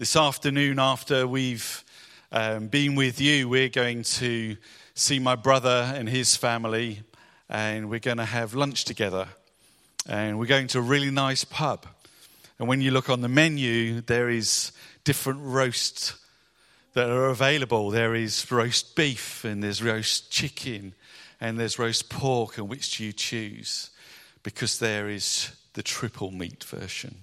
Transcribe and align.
This 0.00 0.16
afternoon, 0.16 0.78
after 0.78 1.26
we've 1.26 1.84
um, 2.32 2.68
been 2.68 2.94
with 2.94 3.20
you, 3.20 3.50
we're 3.50 3.68
going 3.68 4.02
to 4.04 4.56
see 4.94 5.18
my 5.18 5.36
brother 5.36 5.92
and 5.94 6.08
his 6.08 6.34
family, 6.34 7.02
and 7.50 7.90
we're 7.90 8.00
going 8.00 8.16
to 8.16 8.24
have 8.24 8.54
lunch 8.54 8.86
together. 8.86 9.28
And 10.08 10.38
we're 10.38 10.46
going 10.46 10.68
to 10.68 10.78
a 10.78 10.80
really 10.80 11.10
nice 11.10 11.44
pub. 11.44 11.84
And 12.58 12.66
when 12.66 12.80
you 12.80 12.92
look 12.92 13.10
on 13.10 13.20
the 13.20 13.28
menu, 13.28 14.00
there 14.00 14.30
is 14.30 14.72
different 15.04 15.40
roasts 15.42 16.14
that 16.94 17.10
are 17.10 17.26
available. 17.26 17.90
There 17.90 18.14
is 18.14 18.50
roast 18.50 18.96
beef, 18.96 19.44
and 19.44 19.62
there's 19.62 19.82
roast 19.82 20.30
chicken, 20.30 20.94
and 21.42 21.60
there's 21.60 21.78
roast 21.78 22.08
pork, 22.08 22.56
and 22.56 22.70
which 22.70 22.96
do 22.96 23.04
you 23.04 23.12
choose? 23.12 23.90
Because 24.44 24.78
there 24.78 25.10
is 25.10 25.50
the 25.74 25.82
triple 25.82 26.30
meat 26.30 26.64
version. 26.64 27.16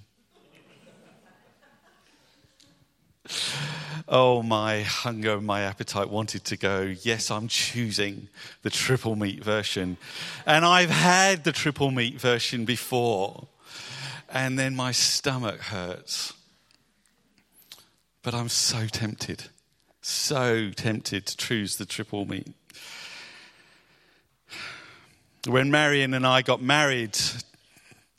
Oh, 4.10 4.42
my 4.42 4.84
hunger, 4.84 5.42
my 5.42 5.62
appetite 5.64 6.10
wanted 6.10 6.46
to 6.46 6.56
go, 6.56 6.96
yes, 7.02 7.30
I'm 7.30 7.50
choosing 7.50 8.30
the 8.62 8.70
triple 8.70 9.18
meat 9.18 9.44
version. 9.44 9.98
And 10.46 10.64
I've 10.64 10.90
had 10.90 11.44
the 11.44 11.52
triple 11.52 11.92
meat 11.92 12.20
version 12.20 12.64
before. 12.64 13.48
And 14.30 14.58
then 14.58 14.76
my 14.76 14.92
stomach 14.92 15.60
hurts. 15.60 16.34
But 18.24 18.34
I'm 18.34 18.50
so 18.50 18.88
tempted, 18.88 19.46
so 20.02 20.70
tempted 20.72 21.26
to 21.26 21.38
choose 21.38 21.78
the 21.78 21.86
triple 21.86 22.26
meat. 22.26 22.54
When 25.46 25.72
Marion 25.72 26.14
and 26.14 26.26
I 26.26 26.42
got 26.42 26.62
married 26.62 27.18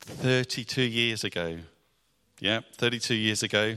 32 0.01 0.83
years 0.83 1.25
ago, 1.25 1.59
yeah, 2.41 2.61
32 2.77 3.15
years 3.15 3.43
ago, 3.43 3.77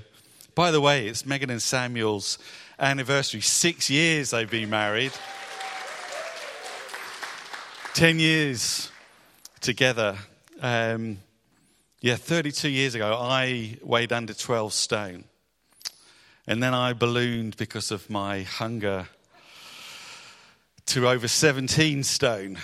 by 0.55 0.71
the 0.71 0.81
way, 0.81 1.07
it's 1.07 1.25
Megan 1.25 1.49
and 1.49 1.61
Samuel's 1.61 2.37
anniversary. 2.79 3.41
Six 3.41 3.89
years 3.89 4.31
they've 4.31 4.49
been 4.49 4.70
married. 4.70 5.12
Ten 7.93 8.20
years 8.20 8.91
together. 9.61 10.17
Um, 10.61 11.20
yeah, 12.01 12.15
32 12.15 12.70
years 12.70 12.95
ago, 12.95 13.15
I 13.20 13.77
weighed 13.84 14.11
under 14.11 14.34
12 14.34 14.73
stone. 14.73 15.23
And 16.48 16.61
then 16.61 16.73
I 16.73 16.93
ballooned 16.93 17.57
because 17.57 17.91
of 17.91 18.09
my 18.09 18.41
hunger 18.41 19.07
to 20.87 21.07
over 21.07 21.27
17 21.27 22.04
stone. 22.04 22.57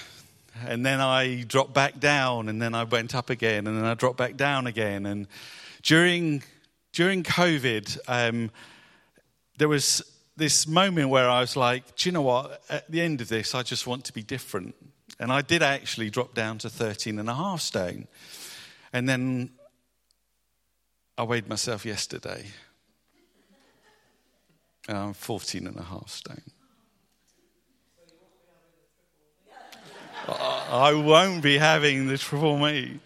And 0.65 0.85
then 0.85 0.99
I 0.99 1.43
dropped 1.43 1.73
back 1.73 1.99
down, 1.99 2.49
and 2.49 2.59
then 2.59 2.73
I 2.73 2.83
went 2.83 3.13
up 3.13 3.29
again, 3.29 3.67
and 3.67 3.77
then 3.77 3.85
I 3.85 3.93
dropped 3.93 4.17
back 4.17 4.35
down 4.35 4.65
again. 4.65 5.05
And 5.05 5.27
during 5.83 6.41
during 6.97 7.21
COVID, 7.21 7.99
um, 8.07 8.49
there 9.59 9.67
was 9.67 10.01
this 10.35 10.65
moment 10.65 11.09
where 11.09 11.29
I 11.29 11.41
was 11.41 11.55
like, 11.55 11.95
do 11.95 12.09
you 12.09 12.11
know 12.11 12.23
what? 12.23 12.59
At 12.71 12.89
the 12.89 13.01
end 13.01 13.21
of 13.21 13.27
this, 13.27 13.53
I 13.53 13.61
just 13.61 13.85
want 13.85 14.05
to 14.05 14.13
be 14.13 14.23
different. 14.23 14.73
And 15.19 15.31
I 15.31 15.43
did 15.43 15.61
actually 15.61 16.09
drop 16.09 16.33
down 16.33 16.57
to 16.57 16.71
13 16.71 17.19
and 17.19 17.29
a 17.29 17.35
half 17.35 17.61
stone. 17.61 18.07
And 18.91 19.07
then 19.07 19.51
I 21.19 21.23
weighed 21.23 21.47
myself 21.47 21.85
yesterday. 21.85 22.47
And 24.89 24.97
I'm 24.97 25.13
14 25.13 25.67
and 25.67 25.77
a 25.77 25.83
half 25.83 26.09
stone. 26.09 26.41
I 30.27 30.95
won't 30.95 31.43
be 31.43 31.59
having 31.59 32.07
the 32.07 32.17
triple 32.17 32.57
meat 32.57 33.01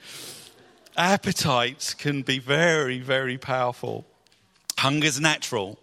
appetites 0.97 1.93
can 1.93 2.21
be 2.21 2.39
very, 2.39 2.99
very 2.99 3.37
powerful. 3.37 4.05
Hunger's 4.77 5.19
natural, 5.19 5.79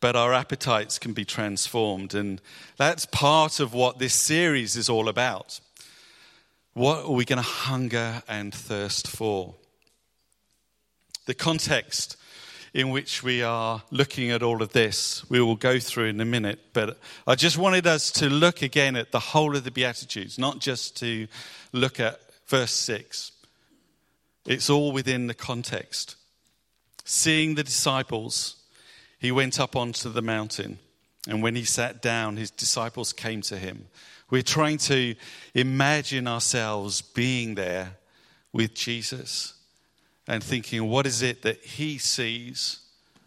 but 0.00 0.16
our 0.16 0.32
appetites 0.32 0.98
can 0.98 1.12
be 1.12 1.24
transformed. 1.24 2.14
And 2.14 2.40
that's 2.76 3.06
part 3.06 3.60
of 3.60 3.74
what 3.74 3.98
this 3.98 4.14
series 4.14 4.76
is 4.76 4.88
all 4.88 5.08
about. 5.08 5.60
What 6.72 7.04
are 7.04 7.12
we 7.12 7.24
going 7.24 7.38
to 7.38 7.42
hunger 7.42 8.22
and 8.28 8.54
thirst 8.54 9.08
for? 9.08 9.54
The 11.26 11.34
context 11.34 12.16
in 12.76 12.90
which 12.90 13.22
we 13.22 13.42
are 13.42 13.82
looking 13.90 14.30
at 14.30 14.42
all 14.42 14.60
of 14.60 14.72
this, 14.72 15.28
we 15.30 15.40
will 15.40 15.56
go 15.56 15.78
through 15.78 16.04
in 16.08 16.20
a 16.20 16.26
minute. 16.26 16.60
But 16.74 16.98
I 17.26 17.34
just 17.34 17.56
wanted 17.56 17.86
us 17.86 18.10
to 18.12 18.28
look 18.28 18.60
again 18.60 18.96
at 18.96 19.12
the 19.12 19.18
whole 19.18 19.56
of 19.56 19.64
the 19.64 19.70
Beatitudes, 19.70 20.38
not 20.38 20.58
just 20.58 20.94
to 20.98 21.26
look 21.72 21.98
at 21.98 22.20
verse 22.46 22.72
6. 22.72 23.32
It's 24.46 24.70
all 24.70 24.92
within 24.92 25.26
the 25.26 25.34
context. 25.34 26.16
Seeing 27.04 27.54
the 27.54 27.64
disciples, 27.64 28.56
he 29.18 29.32
went 29.32 29.58
up 29.58 29.76
onto 29.76 30.10
the 30.10 30.22
mountain. 30.22 30.78
And 31.28 31.42
when 31.42 31.56
he 31.56 31.64
sat 31.64 32.00
down, 32.00 32.36
his 32.36 32.50
disciples 32.50 33.12
came 33.12 33.42
to 33.42 33.58
him. 33.58 33.86
We're 34.30 34.42
trying 34.42 34.78
to 34.78 35.14
imagine 35.54 36.26
ourselves 36.26 37.02
being 37.02 37.54
there 37.54 37.96
with 38.52 38.74
Jesus 38.74 39.54
and 40.26 40.42
thinking, 40.42 40.88
what 40.88 41.06
is 41.06 41.22
it 41.22 41.42
that 41.42 41.64
he 41.64 41.98
sees? 41.98 42.80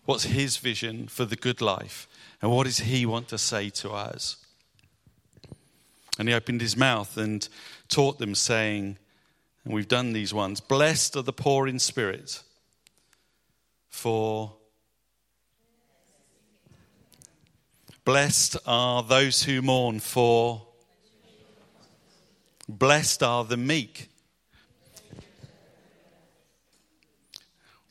What's 0.05 0.25
his 0.25 0.57
vision 0.57 1.07
for 1.07 1.25
the 1.25 1.35
good 1.35 1.61
life? 1.61 2.07
And 2.41 2.51
what 2.51 2.65
does 2.65 2.79
he 2.79 3.05
want 3.05 3.27
to 3.29 3.37
say 3.37 3.69
to 3.71 3.91
us? 3.91 4.37
And 6.17 6.27
he 6.27 6.33
opened 6.33 6.61
his 6.61 6.75
mouth 6.75 7.17
and 7.17 7.47
taught 7.87 8.19
them, 8.19 8.35
saying, 8.35 8.97
and 9.69 9.75
we've 9.75 9.87
done 9.87 10.13
these 10.13 10.33
ones. 10.33 10.59
Blessed 10.59 11.15
are 11.15 11.21
the 11.21 11.31
poor 11.31 11.67
in 11.67 11.77
spirit, 11.77 12.41
for 13.87 14.55
blessed 18.03 18.57
are 18.65 19.03
those 19.03 19.43
who 19.43 19.61
mourn, 19.61 19.99
for 19.99 20.65
blessed 22.67 23.21
are 23.21 23.45
the 23.45 23.57
meek. 23.57 24.09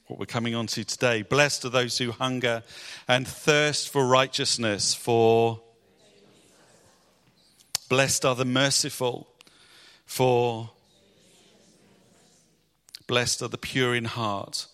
What 0.09 0.19
we're 0.19 0.27
coming 0.27 0.57
on 0.57 0.67
to 0.67 0.83
today. 0.83 1.23
Blessed 1.23 1.65
are 1.65 1.69
those 1.69 1.97
who 1.99 2.11
hunger 2.11 2.65
and 3.07 3.29
thirst 3.29 3.89
for 3.89 4.05
righteousness, 4.05 4.95
for 4.95 5.61
blessed 7.89 8.25
are 8.25 8.35
the 8.35 8.45
merciful, 8.45 9.29
for 10.07 10.71
Blessed 13.09 13.41
are 13.41 13.49
the 13.49 13.57
pure 13.57 13.95
in 13.95 14.05
heart. 14.05 14.67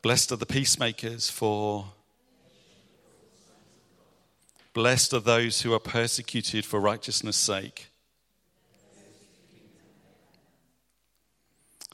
Blessed 0.00 0.30
are 0.30 0.36
the 0.36 0.46
peacemakers, 0.46 1.28
for 1.28 1.86
blessed 4.74 5.12
are 5.12 5.18
those 5.18 5.62
who 5.62 5.72
are 5.72 5.80
persecuted 5.80 6.64
for 6.64 6.78
righteousness' 6.78 7.36
sake. 7.36 7.88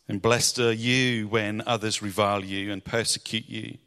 And 0.06 0.20
blessed 0.20 0.58
are 0.58 0.72
you 0.72 1.28
when 1.28 1.62
others 1.66 2.02
revile 2.02 2.44
you 2.44 2.70
and 2.70 2.84
persecute 2.84 3.48
you 3.48 3.78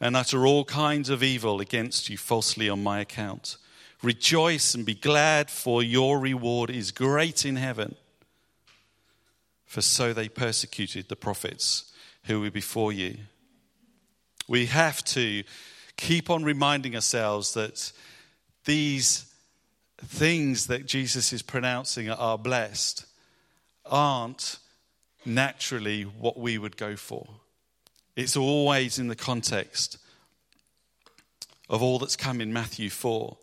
and 0.00 0.14
utter 0.14 0.46
all 0.46 0.64
kinds 0.64 1.10
of 1.10 1.24
evil 1.24 1.60
against 1.60 2.08
you 2.08 2.16
falsely 2.16 2.68
on 2.68 2.84
my 2.84 3.00
account. 3.00 3.56
Rejoice 4.06 4.72
and 4.76 4.86
be 4.86 4.94
glad, 4.94 5.50
for 5.50 5.82
your 5.82 6.20
reward 6.20 6.70
is 6.70 6.92
great 6.92 7.44
in 7.44 7.56
heaven. 7.56 7.96
For 9.64 9.82
so 9.82 10.12
they 10.12 10.28
persecuted 10.28 11.08
the 11.08 11.16
prophets 11.16 11.92
who 12.26 12.40
were 12.40 12.52
before 12.52 12.92
you. 12.92 13.16
We 14.46 14.66
have 14.66 15.02
to 15.06 15.42
keep 15.96 16.30
on 16.30 16.44
reminding 16.44 16.94
ourselves 16.94 17.54
that 17.54 17.90
these 18.64 19.24
things 19.98 20.68
that 20.68 20.86
Jesus 20.86 21.32
is 21.32 21.42
pronouncing 21.42 22.08
are 22.08 22.38
blessed 22.38 23.06
aren't 23.84 24.60
naturally 25.24 26.02
what 26.04 26.38
we 26.38 26.58
would 26.58 26.76
go 26.76 26.94
for. 26.94 27.26
It's 28.14 28.36
always 28.36 29.00
in 29.00 29.08
the 29.08 29.16
context 29.16 29.98
of 31.68 31.82
all 31.82 31.98
that's 31.98 32.14
come 32.14 32.40
in 32.40 32.52
Matthew 32.52 32.88
4 32.88 33.36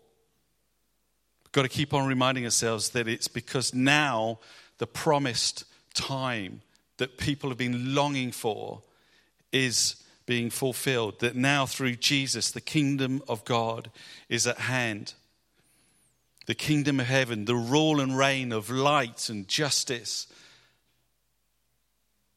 got 1.54 1.62
to 1.62 1.68
keep 1.68 1.94
on 1.94 2.08
reminding 2.08 2.44
ourselves 2.44 2.90
that 2.90 3.06
it's 3.06 3.28
because 3.28 3.72
now 3.72 4.40
the 4.78 4.88
promised 4.88 5.64
time 5.94 6.60
that 6.96 7.16
people 7.16 7.48
have 7.48 7.56
been 7.56 7.94
longing 7.94 8.32
for 8.32 8.82
is 9.52 10.02
being 10.26 10.50
fulfilled. 10.50 11.20
That 11.20 11.36
now 11.36 11.64
through 11.64 11.94
Jesus, 11.96 12.50
the 12.50 12.60
kingdom 12.60 13.22
of 13.28 13.44
God 13.44 13.92
is 14.28 14.48
at 14.48 14.58
hand. 14.58 15.14
The 16.46 16.56
kingdom 16.56 16.98
of 16.98 17.06
heaven, 17.06 17.44
the 17.44 17.54
rule 17.54 18.00
and 18.00 18.18
reign 18.18 18.50
of 18.50 18.68
light 18.68 19.28
and 19.28 19.46
justice 19.46 20.26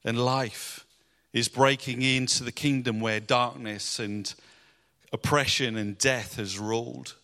and 0.06 0.24
life 0.24 0.86
is 1.34 1.48
breaking 1.48 2.04
into 2.04 2.44
the 2.44 2.52
kingdom 2.52 3.00
where 3.00 3.20
darkness 3.20 3.98
and 3.98 4.32
oppression 5.12 5.76
and 5.76 5.98
death 5.98 6.36
has 6.36 6.60
ruled. 6.60 7.16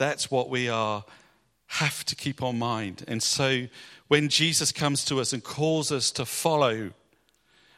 That's 0.00 0.30
what 0.30 0.48
we 0.48 0.70
are 0.70 1.04
have 1.66 2.06
to 2.06 2.16
keep 2.16 2.42
on 2.42 2.58
mind. 2.58 3.04
And 3.06 3.22
so 3.22 3.66
when 4.08 4.30
Jesus 4.30 4.72
comes 4.72 5.04
to 5.04 5.20
us 5.20 5.34
and 5.34 5.44
calls 5.44 5.92
us 5.92 6.10
to 6.12 6.24
follow, 6.24 6.92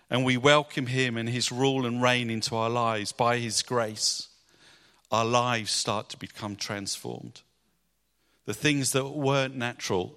and 0.09 0.25
we 0.25 0.37
welcome 0.37 0.87
him 0.87 1.17
and 1.17 1.29
his 1.29 1.51
rule 1.51 1.85
and 1.85 2.01
reign 2.01 2.31
into 2.31 2.55
our 2.55 2.71
lives 2.71 3.11
by 3.11 3.39
his 3.39 3.61
grace, 3.65 4.29
our 5.11 5.25
lives 5.25 5.73
start 5.73 6.11
to 6.11 6.17
become 6.17 6.55
transformed. 6.55 7.41
The 8.47 8.55
things 8.55 8.93
that 8.93 9.09
weren't 9.09 9.57
natural, 9.57 10.17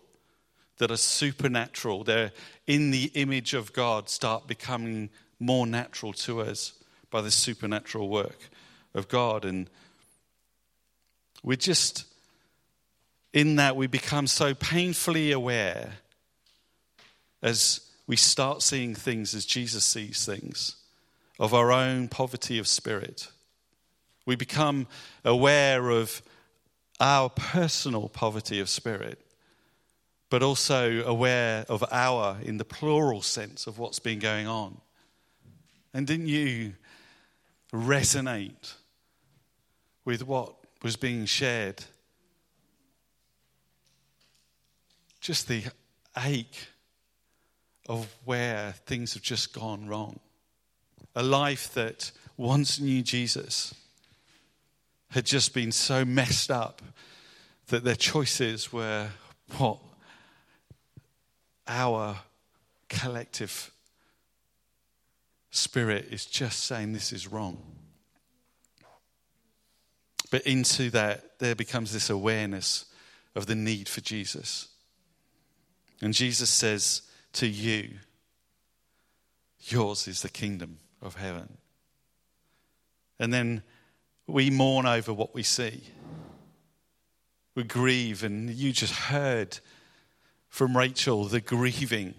that 0.78 0.92
are 0.92 0.98
supernatural, 0.98 2.04
they're 2.04 2.34
in 2.68 2.92
the 2.92 3.06
image 3.16 3.56
of 3.56 3.74
God, 3.74 4.10
start 4.10 4.46
becoming 4.46 5.10
more 5.40 5.66
natural 5.66 6.14
to 6.14 6.42
us 6.42 6.74
by 7.10 7.22
the 7.22 7.32
supernatural 7.32 8.10
work 8.10 8.52
of 8.94 9.08
God. 9.08 9.44
And 9.44 9.68
we're 11.46 11.56
just, 11.56 12.06
in 13.32 13.58
that, 13.58 13.76
we 13.76 13.86
become 13.86 14.26
so 14.26 14.56
painfully 14.56 15.32
aware 15.32 15.94
as 17.44 17.82
we 18.08 18.16
start 18.16 18.64
seeing 18.64 18.96
things 18.96 19.36
as 19.36 19.46
Jesus 19.46 19.86
sees 19.86 20.26
things 20.26 20.76
of 21.40 21.54
our 21.54 21.72
own 21.72 22.08
poverty 22.08 22.58
of 22.58 22.68
spirit. 22.68 23.28
We 24.26 24.36
become 24.36 24.88
aware 25.24 25.90
of 25.92 26.24
our 27.00 27.30
personal 27.30 28.10
poverty 28.10 28.60
of 28.60 28.68
spirit, 28.68 29.20
but 30.32 30.42
also 30.42 31.04
aware 31.06 31.64
of 31.70 31.84
our, 31.92 32.38
in 32.42 32.58
the 32.58 32.66
plural 32.66 33.22
sense, 33.22 33.68
of 33.68 33.78
what's 33.78 34.00
been 34.00 34.18
going 34.18 34.48
on. 34.48 34.82
And 35.94 36.08
didn't 36.08 36.28
you 36.28 36.74
resonate 37.72 38.74
with 40.06 40.26
what 40.26 40.65
was 40.86 40.96
being 40.96 41.26
shared? 41.26 41.84
Just 45.20 45.48
the 45.48 45.64
ache 46.24 46.68
of 47.90 48.16
where 48.24 48.74
things 48.86 49.16
have 49.16 49.24
just 49.24 49.52
gone 49.52 49.88
wrong. 49.88 50.20
A 51.16 51.24
life 51.24 51.74
that 51.74 52.12
once 52.38 52.80
knew 52.80 53.02
Jesus 53.02 53.74
had 55.10 55.26
just 55.26 55.56
been 55.56 55.72
so 55.72 56.06
messed 56.06 56.52
up 56.52 56.84
that 57.70 57.84
their 57.84 57.96
choices 57.96 58.72
were 58.72 59.10
what 59.58 59.80
our 61.68 62.16
collective 62.90 63.72
spirit 65.50 66.10
is 66.12 66.28
just 66.28 66.66
saying 66.66 66.94
this 66.94 67.12
is 67.12 67.26
wrong. 67.26 67.75
But 70.32 70.44
into 70.44 70.90
that, 70.92 71.40
there 71.40 71.56
becomes 71.56 71.94
this 71.94 72.10
awareness 72.10 72.86
of 73.36 73.46
the 73.46 73.56
need 73.56 73.88
for 73.88 74.02
Jesus. 74.02 74.70
And 76.02 76.14
Jesus 76.14 76.50
says 76.50 77.04
to 77.34 77.48
you, 77.48 77.92
Yours 79.68 80.08
is 80.08 80.22
the 80.22 80.30
kingdom 80.30 80.78
of 81.02 81.16
heaven. 81.16 81.58
And 83.20 83.34
then 83.34 83.64
we 84.28 84.50
mourn 84.50 84.86
over 84.86 85.14
what 85.14 85.34
we 85.34 85.44
see. 85.44 85.84
We 87.56 87.64
grieve, 87.64 88.24
and 88.24 88.50
you 88.50 88.72
just 88.72 88.94
heard 88.94 89.60
from 90.50 90.76
Rachel 90.76 91.26
the 91.26 91.42
grieving 91.42 92.14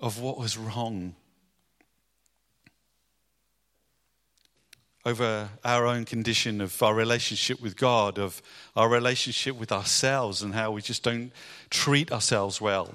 of 0.00 0.20
what 0.20 0.38
was 0.38 0.58
wrong 0.58 1.14
over 5.10 5.50
our 5.64 5.86
own 5.86 6.04
condition 6.04 6.60
of 6.60 6.82
our 6.82 6.94
relationship 6.94 7.60
with 7.60 7.76
God, 7.76 8.18
of 8.18 8.40
our 8.76 8.88
relationship 8.88 9.56
with 9.56 9.72
ourselves, 9.72 10.42
and 10.42 10.54
how 10.54 10.70
we 10.70 10.82
just 10.82 11.02
don't 11.02 11.32
treat 11.68 12.12
ourselves 12.12 12.60
well 12.60 12.94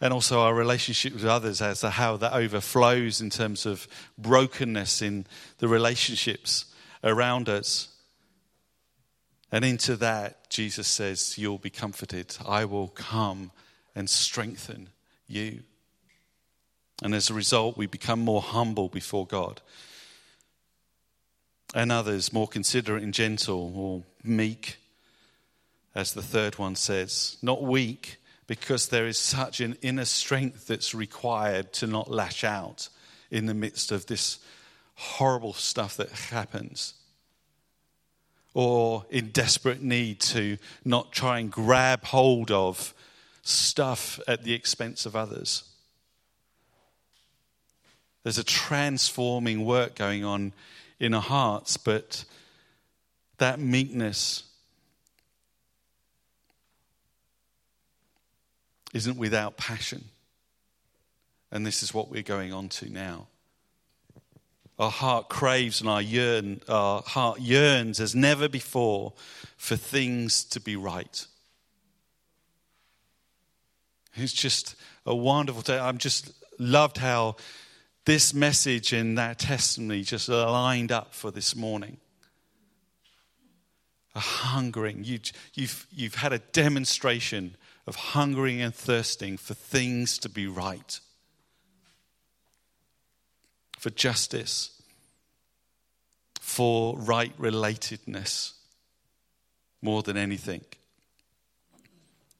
and 0.00 0.12
also 0.14 0.40
our 0.40 0.54
relationship 0.54 1.12
with 1.12 1.24
others 1.24 1.60
as 1.60 1.80
to 1.80 1.90
how 1.90 2.16
that 2.16 2.32
overflows 2.32 3.20
in 3.20 3.28
terms 3.28 3.66
of 3.66 3.86
brokenness 4.16 5.02
in 5.02 5.26
the 5.58 5.68
relationships 5.68 6.66
around 7.04 7.48
us. 7.48 7.88
And 9.52 9.64
into 9.64 9.96
that, 9.96 10.48
Jesus 10.48 10.88
says, 10.88 11.36
You'll 11.36 11.58
be 11.58 11.70
comforted. 11.70 12.36
I 12.46 12.64
will 12.64 12.88
come 12.88 13.50
and 13.94 14.08
strengthen 14.08 14.88
you. 15.26 15.64
And 17.02 17.14
as 17.14 17.30
a 17.30 17.34
result, 17.34 17.76
we 17.76 17.86
become 17.86 18.20
more 18.20 18.42
humble 18.42 18.88
before 18.88 19.26
God. 19.26 19.60
And 21.74 21.92
others, 21.92 22.32
more 22.32 22.48
considerate 22.48 23.02
and 23.02 23.14
gentle 23.14 23.72
or 23.76 24.02
meek, 24.24 24.78
as 25.94 26.14
the 26.14 26.22
third 26.22 26.58
one 26.58 26.74
says. 26.74 27.36
Not 27.42 27.62
weak, 27.62 28.16
because 28.46 28.88
there 28.88 29.06
is 29.06 29.16
such 29.18 29.60
an 29.60 29.76
inner 29.80 30.04
strength 30.04 30.66
that's 30.66 30.94
required 30.94 31.72
to 31.74 31.86
not 31.86 32.10
lash 32.10 32.42
out 32.42 32.88
in 33.30 33.46
the 33.46 33.54
midst 33.54 33.92
of 33.92 34.06
this 34.06 34.40
horrible 34.96 35.52
stuff 35.52 35.96
that 35.96 36.10
happens. 36.10 36.94
Or 38.52 39.06
in 39.08 39.28
desperate 39.28 39.80
need 39.80 40.18
to 40.20 40.58
not 40.84 41.12
try 41.12 41.38
and 41.38 41.52
grab 41.52 42.02
hold 42.02 42.50
of 42.50 42.92
stuff 43.42 44.18
at 44.26 44.42
the 44.42 44.52
expense 44.52 45.06
of 45.06 45.14
others. 45.14 45.62
There's 48.24 48.38
a 48.38 48.44
transforming 48.44 49.64
work 49.64 49.94
going 49.94 50.24
on 50.24 50.52
in 51.00 51.14
our 51.14 51.22
hearts, 51.22 51.76
but 51.78 52.24
that 53.38 53.58
meekness 53.58 54.44
isn't 58.92 59.16
without 59.16 59.56
passion. 59.56 60.04
And 61.50 61.66
this 61.66 61.82
is 61.82 61.92
what 61.92 62.10
we're 62.10 62.22
going 62.22 62.52
on 62.52 62.68
to 62.68 62.90
now. 62.90 63.26
Our 64.78 64.90
heart 64.90 65.28
craves 65.28 65.80
and 65.80 65.90
our, 65.90 66.00
yearn, 66.00 66.60
our 66.68 67.02
heart 67.02 67.40
yearns 67.40 68.00
as 68.00 68.14
never 68.14 68.48
before 68.48 69.12
for 69.56 69.76
things 69.76 70.44
to 70.44 70.60
be 70.60 70.76
right. 70.76 71.26
It's 74.14 74.32
just 74.32 74.76
a 75.06 75.14
wonderful 75.14 75.62
day. 75.62 75.78
I'm 75.78 75.98
just 75.98 76.32
loved 76.58 76.96
how 76.98 77.36
this 78.04 78.32
message 78.32 78.92
and 78.92 79.18
that 79.18 79.38
testimony 79.38 80.02
just 80.02 80.28
lined 80.28 80.90
up 80.90 81.14
for 81.14 81.30
this 81.30 81.54
morning. 81.54 81.98
A 84.14 84.20
hungering. 84.20 85.04
You, 85.04 85.20
you've, 85.54 85.86
you've 85.92 86.16
had 86.16 86.32
a 86.32 86.38
demonstration 86.38 87.56
of 87.86 87.94
hungering 87.96 88.60
and 88.60 88.74
thirsting 88.74 89.36
for 89.36 89.54
things 89.54 90.18
to 90.18 90.28
be 90.28 90.46
right, 90.46 91.00
for 93.78 93.90
justice, 93.90 94.82
for 96.40 96.96
right 96.98 97.36
relatedness 97.38 98.54
more 99.82 100.02
than 100.02 100.16
anything. 100.16 100.62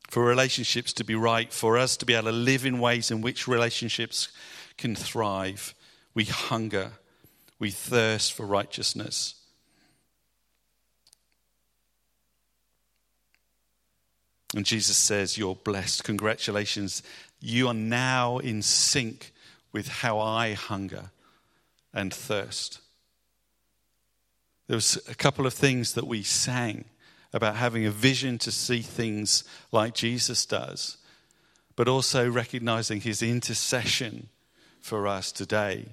For 0.09 0.25
relationships 0.25 0.93
to 0.95 1.05
be 1.05 1.15
right, 1.15 1.53
for 1.53 1.79
us 1.79 1.97
to 1.99 2.07
be 2.07 2.15
able 2.15 2.31
to 2.31 2.33
live 2.33 2.67
in 2.67 2.81
ways 2.81 3.13
in 3.13 3.21
which 3.21 3.47
relationships 3.47 4.29
can 4.81 4.97
thrive, 4.97 5.75
we 6.15 6.25
hunger, 6.25 6.93
we 7.59 7.71
thirst 7.71 8.33
for 8.33 8.47
righteousness. 8.47 9.35
And 14.57 14.67
Jesus 14.67 14.97
says, 14.97 15.39
You're 15.39 15.55
blessed. 15.55 16.03
Congratulations. 16.03 17.03
You 17.41 17.69
are 17.69 17.75
now 17.75 18.39
in 18.39 18.63
sync 18.63 19.33
with 19.73 19.87
how 19.87 20.19
I 20.19 20.55
hunger 20.55 21.11
and 21.95 22.13
thirst. 22.13 22.81
There 24.67 24.77
was 24.77 24.99
a 25.09 25.15
couple 25.15 25.47
of 25.47 25.55
things 25.55 25.95
that 25.95 26.07
we 26.07 26.23
sang 26.23 26.87
about 27.33 27.57
having 27.57 27.87
a 27.87 27.91
vision 27.91 28.39
to 28.39 28.51
see 28.51 28.81
things 28.83 29.45
like 29.71 29.95
Jesus 29.95 30.45
does, 30.47 30.97
but 31.77 31.87
also 31.87 32.29
recognizing 32.29 33.01
his 33.01 33.23
intercession 33.23 34.29
for 34.81 35.07
us 35.07 35.33
today. 35.33 35.87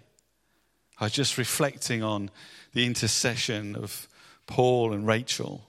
I 1.00 1.06
was 1.06 1.14
just 1.14 1.38
reflecting 1.38 2.04
on 2.04 2.32
the 2.74 2.86
intercession 2.86 3.76
of 3.76 4.08
Paul 4.48 4.94
and 4.94 5.06
Rachel 5.06 5.68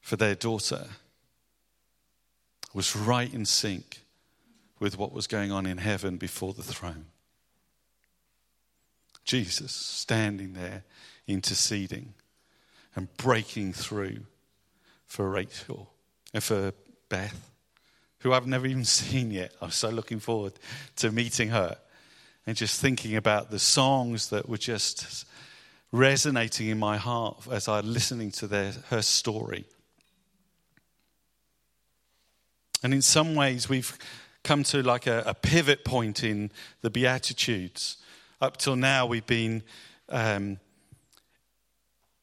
for 0.00 0.16
their 0.16 0.34
daughter 0.34 0.86
was 2.74 2.96
right 2.96 3.32
in 3.32 3.46
sync 3.46 4.00
with 4.80 4.98
what 4.98 5.12
was 5.12 5.26
going 5.26 5.52
on 5.52 5.64
in 5.64 5.78
heaven 5.78 6.16
before 6.16 6.52
the 6.52 6.62
throne. 6.62 7.06
Jesus 9.24 9.72
standing 9.72 10.52
there 10.52 10.84
interceding 11.26 12.12
and 12.94 13.14
breaking 13.16 13.72
through 13.72 14.26
for 15.06 15.30
Rachel 15.30 15.90
and 16.34 16.42
for 16.42 16.72
Beth, 17.08 17.50
who 18.18 18.32
I've 18.32 18.46
never 18.46 18.66
even 18.66 18.84
seen 18.84 19.30
yet. 19.30 19.52
I'm 19.62 19.70
so 19.70 19.88
looking 19.88 20.20
forward 20.20 20.52
to 20.96 21.10
meeting 21.10 21.48
her 21.48 21.78
and 22.46 22.56
just 22.56 22.80
thinking 22.80 23.16
about 23.16 23.50
the 23.50 23.58
songs 23.58 24.30
that 24.30 24.48
were 24.48 24.58
just 24.58 25.26
resonating 25.92 26.68
in 26.68 26.78
my 26.78 26.96
heart 26.96 27.46
as 27.50 27.68
I 27.68 27.76
was 27.76 27.86
listening 27.86 28.30
to 28.32 28.46
their, 28.46 28.72
her 28.90 29.02
story. 29.02 29.64
And 32.82 32.92
in 32.92 33.00
some 33.00 33.34
ways, 33.34 33.68
we've 33.68 33.96
come 34.42 34.62
to 34.64 34.82
like 34.82 35.06
a, 35.06 35.22
a 35.26 35.34
pivot 35.34 35.84
point 35.84 36.22
in 36.22 36.50
the 36.82 36.90
Beatitudes. 36.90 37.96
Up 38.40 38.58
till 38.58 38.76
now, 38.76 39.06
we've 39.06 39.26
been 39.26 39.62
um, 40.10 40.58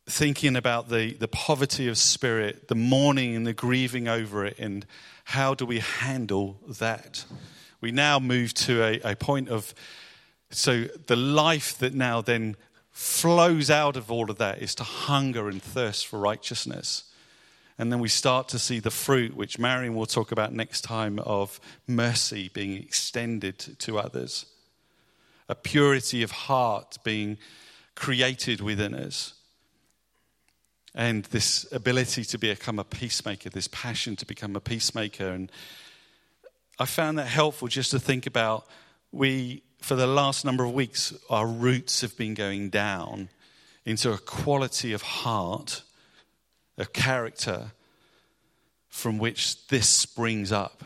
thinking 0.08 0.56
about 0.56 0.90
the, 0.90 1.14
the 1.14 1.28
poverty 1.28 1.88
of 1.88 1.98
spirit, 1.98 2.68
the 2.68 2.76
mourning 2.76 3.36
and 3.36 3.48
the 3.48 3.54
grieving 3.54 4.08
over 4.08 4.46
it, 4.46 4.60
and 4.60 4.86
how 5.24 5.56
do 5.56 5.66
we 5.66 5.80
handle 5.80 6.60
that? 6.68 7.26
We 7.80 7.92
now 7.92 8.20
move 8.20 8.54
to 8.56 8.84
a, 8.84 9.12
a 9.12 9.16
point 9.16 9.50
of 9.50 9.74
so 10.54 10.84
the 11.08 11.16
life 11.16 11.78
that 11.80 11.94
now 11.94 12.22
then 12.22 12.56
flows 12.92 13.70
out 13.70 13.96
of 13.96 14.12
all 14.12 14.30
of 14.30 14.38
that 14.38 14.62
is 14.62 14.76
to 14.76 14.84
hunger 14.84 15.48
and 15.48 15.62
thirst 15.62 16.08
for 16.08 16.20
righteousness. 16.20 17.06
And 17.78 17.92
then 17.92 18.00
we 18.00 18.10
start 18.10 18.48
to 18.50 18.60
see 18.60 18.80
the 18.80 18.92
fruit, 18.92 19.36
which 19.36 19.58
Marion 19.58 19.96
will 19.96 20.06
talk 20.06 20.32
about 20.32 20.54
next 20.54 20.82
time, 20.82 21.18
of 21.20 21.60
mercy 21.88 22.50
being 22.54 22.74
extended 22.74 23.58
to 23.80 23.98
others, 23.98 24.46
a 25.50 25.56
purity 25.56 26.22
of 26.22 26.32
heart 26.32 26.98
being 27.04 27.38
created 27.96 28.62
within 28.62 28.94
us, 28.94 29.34
and 30.94 31.24
this 31.26 31.66
ability 31.72 32.26
to 32.26 32.38
become 32.38 32.78
a 32.78 32.84
peacemaker, 32.84 33.50
this 33.50 33.70
passion 33.70 34.16
to 34.18 34.26
become 34.26 34.56
a 34.56 34.60
peacemaker. 34.60 35.30
And 35.30 35.52
I 36.78 36.86
found 36.86 37.18
that 37.18 37.28
helpful 37.28 37.68
just 37.68 37.92
to 37.92 38.00
think 38.00 38.28
about 38.28 38.68
we, 39.12 39.64
for 39.82 39.96
the 39.96 40.08
last 40.08 40.46
number 40.46 40.64
of 40.64 40.74
weeks, 40.74 41.14
our 41.30 41.46
roots 41.46 42.02
have 42.02 42.16
been 42.16 42.34
going 42.34 42.70
down 42.70 43.30
into 43.86 44.12
a 44.12 44.18
quality 44.18 44.94
of 44.94 45.02
heart 45.02 45.84
a 46.78 46.86
character 46.86 47.72
from 48.88 49.18
which 49.18 49.68
this 49.68 49.88
springs 49.88 50.52
up. 50.52 50.84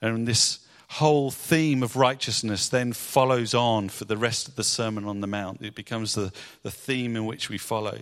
And 0.00 0.26
this 0.26 0.60
whole 0.88 1.30
theme 1.30 1.82
of 1.82 1.96
righteousness 1.96 2.68
then 2.68 2.92
follows 2.92 3.54
on 3.54 3.88
for 3.88 4.04
the 4.04 4.16
rest 4.16 4.48
of 4.48 4.56
the 4.56 4.64
Sermon 4.64 5.04
on 5.04 5.20
the 5.20 5.26
Mount. 5.26 5.62
It 5.62 5.74
becomes 5.74 6.14
the, 6.14 6.32
the 6.62 6.70
theme 6.70 7.16
in 7.16 7.26
which 7.26 7.48
we 7.48 7.58
follow. 7.58 7.98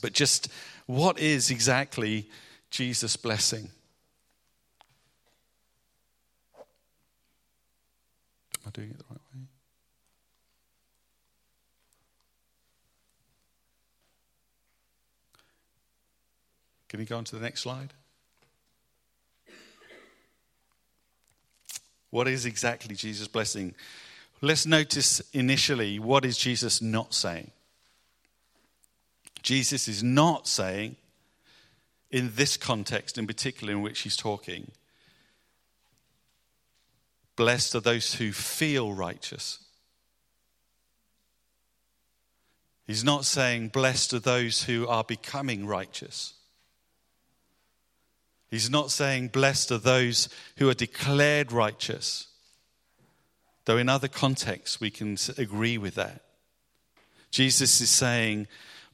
But 0.00 0.12
just 0.12 0.48
what 0.86 1.18
is 1.18 1.50
exactly 1.50 2.28
Jesus' 2.70 3.16
blessing? 3.16 3.70
Am 6.56 6.62
I 8.66 8.70
doing 8.70 8.90
it 8.90 8.98
the 8.98 9.04
right 9.10 9.14
way? 9.14 9.19
Can 16.90 16.98
you 16.98 17.06
go 17.06 17.16
on 17.16 17.24
to 17.24 17.36
the 17.36 17.42
next 17.42 17.60
slide? 17.60 17.92
What 22.10 22.26
is 22.26 22.44
exactly 22.44 22.96
Jesus' 22.96 23.28
blessing? 23.28 23.76
Let's 24.40 24.66
notice 24.66 25.20
initially 25.32 26.00
what 26.00 26.24
is 26.24 26.36
Jesus 26.36 26.82
not 26.82 27.14
saying? 27.14 27.52
Jesus 29.42 29.86
is 29.86 30.02
not 30.02 30.48
saying, 30.48 30.96
in 32.10 32.32
this 32.34 32.56
context 32.56 33.16
in 33.16 33.26
particular 33.28 33.72
in 33.72 33.82
which 33.82 34.00
he's 34.00 34.16
talking, 34.16 34.72
blessed 37.36 37.76
are 37.76 37.80
those 37.80 38.14
who 38.14 38.32
feel 38.32 38.92
righteous. 38.92 39.60
He's 42.84 43.04
not 43.04 43.24
saying, 43.24 43.68
blessed 43.68 44.12
are 44.14 44.18
those 44.18 44.64
who 44.64 44.88
are 44.88 45.04
becoming 45.04 45.64
righteous. 45.64 46.34
He's 48.50 48.70
not 48.70 48.90
saying, 48.90 49.28
Blessed 49.28 49.70
are 49.70 49.78
those 49.78 50.28
who 50.56 50.68
are 50.68 50.74
declared 50.74 51.52
righteous. 51.52 52.26
Though 53.64 53.78
in 53.78 53.88
other 53.88 54.08
contexts 54.08 54.80
we 54.80 54.90
can 54.90 55.16
agree 55.38 55.78
with 55.78 55.94
that. 55.94 56.22
Jesus 57.30 57.80
is 57.80 57.90
saying, 57.90 58.48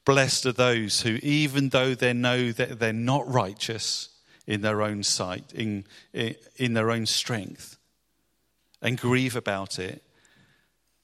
Blessed 0.05 0.45
are 0.45 0.53
those 0.53 1.01
who, 1.01 1.17
even 1.23 1.69
though 1.69 1.95
they 1.95 2.13
know 2.13 2.51
that 2.51 2.79
they're 2.79 2.93
not 2.93 3.27
righteous 3.27 4.09
in 4.45 4.61
their 4.61 4.81
own 4.81 5.03
sight, 5.03 5.51
in, 5.53 5.85
in 6.13 6.73
their 6.73 6.91
own 6.91 7.05
strength, 7.05 7.77
and 8.81 8.97
grieve 8.97 9.35
about 9.35 9.79
it, 9.79 10.03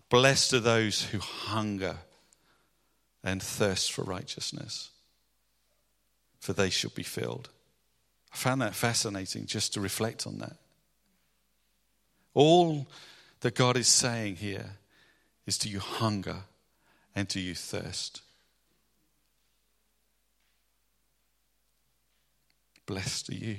blessed 0.09 0.53
are 0.53 0.59
those 0.59 1.05
who 1.05 1.19
hunger 1.19 1.97
and 3.23 3.41
thirst 3.41 3.91
for 3.91 4.03
righteousness, 4.03 4.91
for 6.39 6.53
they 6.53 6.69
shall 6.69 6.91
be 6.95 7.03
filled. 7.03 7.49
I 8.33 8.35
found 8.35 8.61
that 8.61 8.73
fascinating 8.73 9.45
just 9.45 9.73
to 9.75 9.81
reflect 9.81 10.25
on 10.25 10.39
that. 10.39 10.55
All 12.33 12.87
that 13.41 13.53
God 13.53 13.77
is 13.77 13.87
saying 13.87 14.37
here 14.37 14.77
is 15.45 15.57
do 15.57 15.69
you 15.69 15.79
hunger 15.79 16.37
and 17.15 17.27
do 17.27 17.39
you 17.39 17.53
thirst? 17.53 18.21
Blessed 22.87 23.29
are 23.29 23.35
you. 23.35 23.57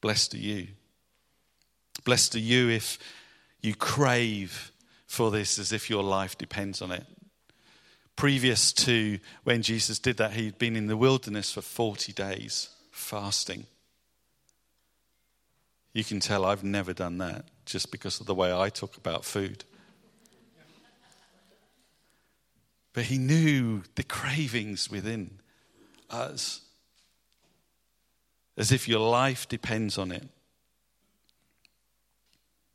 Blessed 0.00 0.34
are 0.34 0.38
you. 0.38 0.68
Blessed 2.04 2.34
are 2.34 2.40
you 2.40 2.68
if 2.68 2.98
you 3.62 3.74
crave 3.74 4.72
for 5.06 5.30
this 5.30 5.58
as 5.58 5.72
if 5.72 5.88
your 5.88 6.02
life 6.02 6.36
depends 6.36 6.82
on 6.82 6.92
it. 6.92 7.06
Previous 8.14 8.72
to 8.72 9.18
when 9.44 9.62
Jesus 9.62 9.98
did 9.98 10.18
that, 10.18 10.32
he'd 10.32 10.58
been 10.58 10.76
in 10.76 10.86
the 10.86 10.96
wilderness 10.96 11.50
for 11.50 11.62
40 11.62 12.12
days 12.12 12.68
fasting. 12.98 13.66
You 15.94 16.04
can 16.04 16.20
tell 16.20 16.44
I've 16.44 16.64
never 16.64 16.92
done 16.92 17.18
that 17.18 17.46
just 17.64 17.90
because 17.90 18.20
of 18.20 18.26
the 18.26 18.34
way 18.34 18.52
I 18.52 18.68
talk 18.68 18.96
about 18.96 19.24
food. 19.24 19.64
But 22.92 23.04
he 23.04 23.18
knew 23.18 23.82
the 23.94 24.02
cravings 24.02 24.90
within 24.90 25.38
us, 26.10 26.60
as 28.56 28.72
if 28.72 28.88
your 28.88 29.08
life 29.08 29.48
depends 29.48 29.96
on 29.96 30.10
it. 30.10 30.28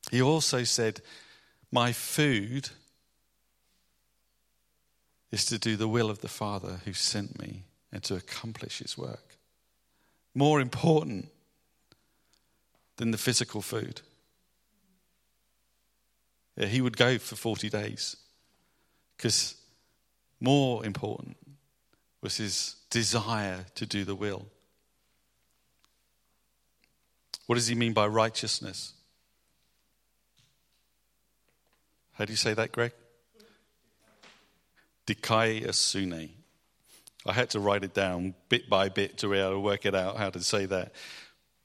He 0.10 0.22
also 0.22 0.64
said, 0.64 1.02
My 1.72 1.92
food 1.92 2.70
is 5.32 5.46
to 5.46 5.58
do 5.60 5.76
the 5.76 5.88
will 5.88 6.10
of 6.10 6.20
the 6.20 6.28
Father 6.28 6.82
who 6.86 6.94
sent 6.94 7.40
me 7.40 7.64
and 7.92 8.02
to 8.04 8.16
accomplish 8.16 8.80
his 8.80 8.98
work 8.98 9.38
more 10.34 10.60
important 10.60 11.30
than 12.98 13.12
the 13.12 13.18
physical 13.18 13.62
food. 13.62 14.02
Yeah, 16.56 16.68
he 16.68 16.82
would 16.82 16.98
go 16.98 17.18
for 17.18 17.36
40 17.36 17.70
days 17.70 18.16
because 19.18 19.56
more 20.40 20.86
important 20.86 21.38
was 22.22 22.38
his 22.38 22.76
desire 22.90 23.66
to 23.76 23.86
do 23.86 24.06
the 24.06 24.16
will. 24.16 24.48
What 27.48 27.56
does 27.56 27.68
he 27.68 27.76
mean 27.76 27.94
by 27.94 28.08
righteousness? 28.08 28.94
How 32.14 32.26
do 32.26 32.32
you 32.32 32.38
say 32.38 32.54
that, 32.54 32.72
Greg? 32.72 32.94
Dikaiosune. 35.08 36.30
I 37.26 37.34
had 37.34 37.52
to 37.52 37.60
write 37.60 37.84
it 37.84 37.94
down 37.94 38.34
bit 38.50 38.70
by 38.70 38.90
bit 38.90 39.18
to 39.20 39.30
be 39.30 39.38
able 39.38 39.52
to 39.52 39.60
work 39.60 39.86
it 39.86 39.96
out 39.96 40.18
how 40.18 40.30
to 40.30 40.42
say 40.42 40.66
that. 40.66 40.92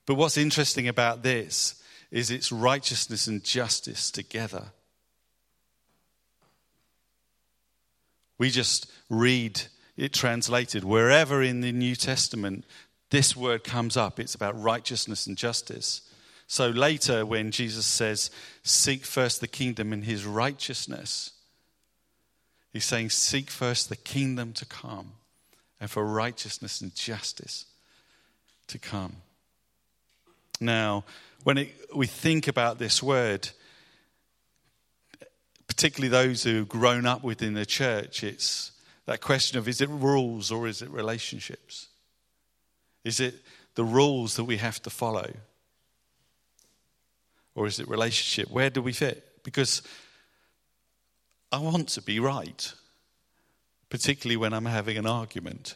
But 0.07 0.15
what's 0.15 0.37
interesting 0.37 0.89
about 0.89 1.23
this 1.23 1.83
is 2.11 2.31
it's 2.31 2.53
righteousness 2.53 3.27
and 3.27 3.43
justice 3.43 4.11
together. 4.11 4.67
We 8.39 8.51
just 8.51 8.91
read 9.11 9.61
it 9.97 10.13
translated. 10.13 10.85
Wherever 10.85 11.43
in 11.43 11.61
the 11.61 11.73
New 11.73 11.97
Testament 11.97 12.65
this 13.11 13.37
word 13.37 13.65
comes 13.65 13.97
up, 13.97 14.21
it's 14.21 14.37
about 14.37 14.61
righteousness 14.61 15.27
and 15.27 15.37
justice. 15.37 16.03
So 16.47 16.69
later, 16.69 17.27
when 17.27 17.51
Jesus 17.51 17.85
says, 17.85 18.31
Seek 18.63 19.05
first 19.05 19.41
the 19.41 19.49
kingdom 19.49 19.93
and 19.93 20.05
his 20.05 20.25
righteousness, 20.25 21.33
he's 22.73 22.85
saying, 22.85 23.11
Seek 23.11 23.51
first 23.51 23.89
the 23.89 23.97
kingdom 23.97 24.53
to 24.55 24.65
come 24.65 25.13
and 25.81 25.91
for 25.91 26.05
righteousness 26.05 26.81
and 26.81 26.95
justice 26.95 27.67
to 28.69 28.79
come. 28.79 29.17
Now, 30.61 31.05
when 31.45 31.59
it, 31.59 31.75
we 31.95 32.07
think 32.07 32.49
about 32.49 32.79
this 32.79 33.03
word, 33.03 33.49
particularly 35.67 36.09
those 36.09 36.43
who've 36.43 36.69
grown 36.69 37.07
up 37.07 37.23
within 37.23 37.55
the 37.55 37.67
church, 37.67 38.25
it's 38.25 38.73
that 39.07 39.21
question 39.21 39.59
of 39.59 39.69
is 39.69 39.81
it 39.81 39.89
rules 39.89 40.51
or 40.51 40.67
is 40.67 40.83
it 40.83 40.91
relationships? 40.91 41.89
Is 43.05 43.21
it 43.21 43.35
the 43.75 43.85
rules 43.85 44.37
that 44.37 44.45
we 44.45 44.57
have 44.57 44.83
to 44.83 44.91
follow? 44.91 45.31
Or 47.55 47.67
is 47.67 47.81
it 47.81 47.89
relationship? 47.89 48.51
Where 48.51 48.71
do 48.71 48.83
we 48.83 48.93
fit? 48.93 49.43
Because 49.45 49.83
I 51.51 51.59
want 51.59 51.89
to 51.91 52.03
be 52.03 52.21
right 52.21 52.73
particularly 53.91 54.37
when 54.37 54.53
I'm 54.53 54.67
having 54.67 54.97
an 54.97 55.07
argument. 55.07 55.75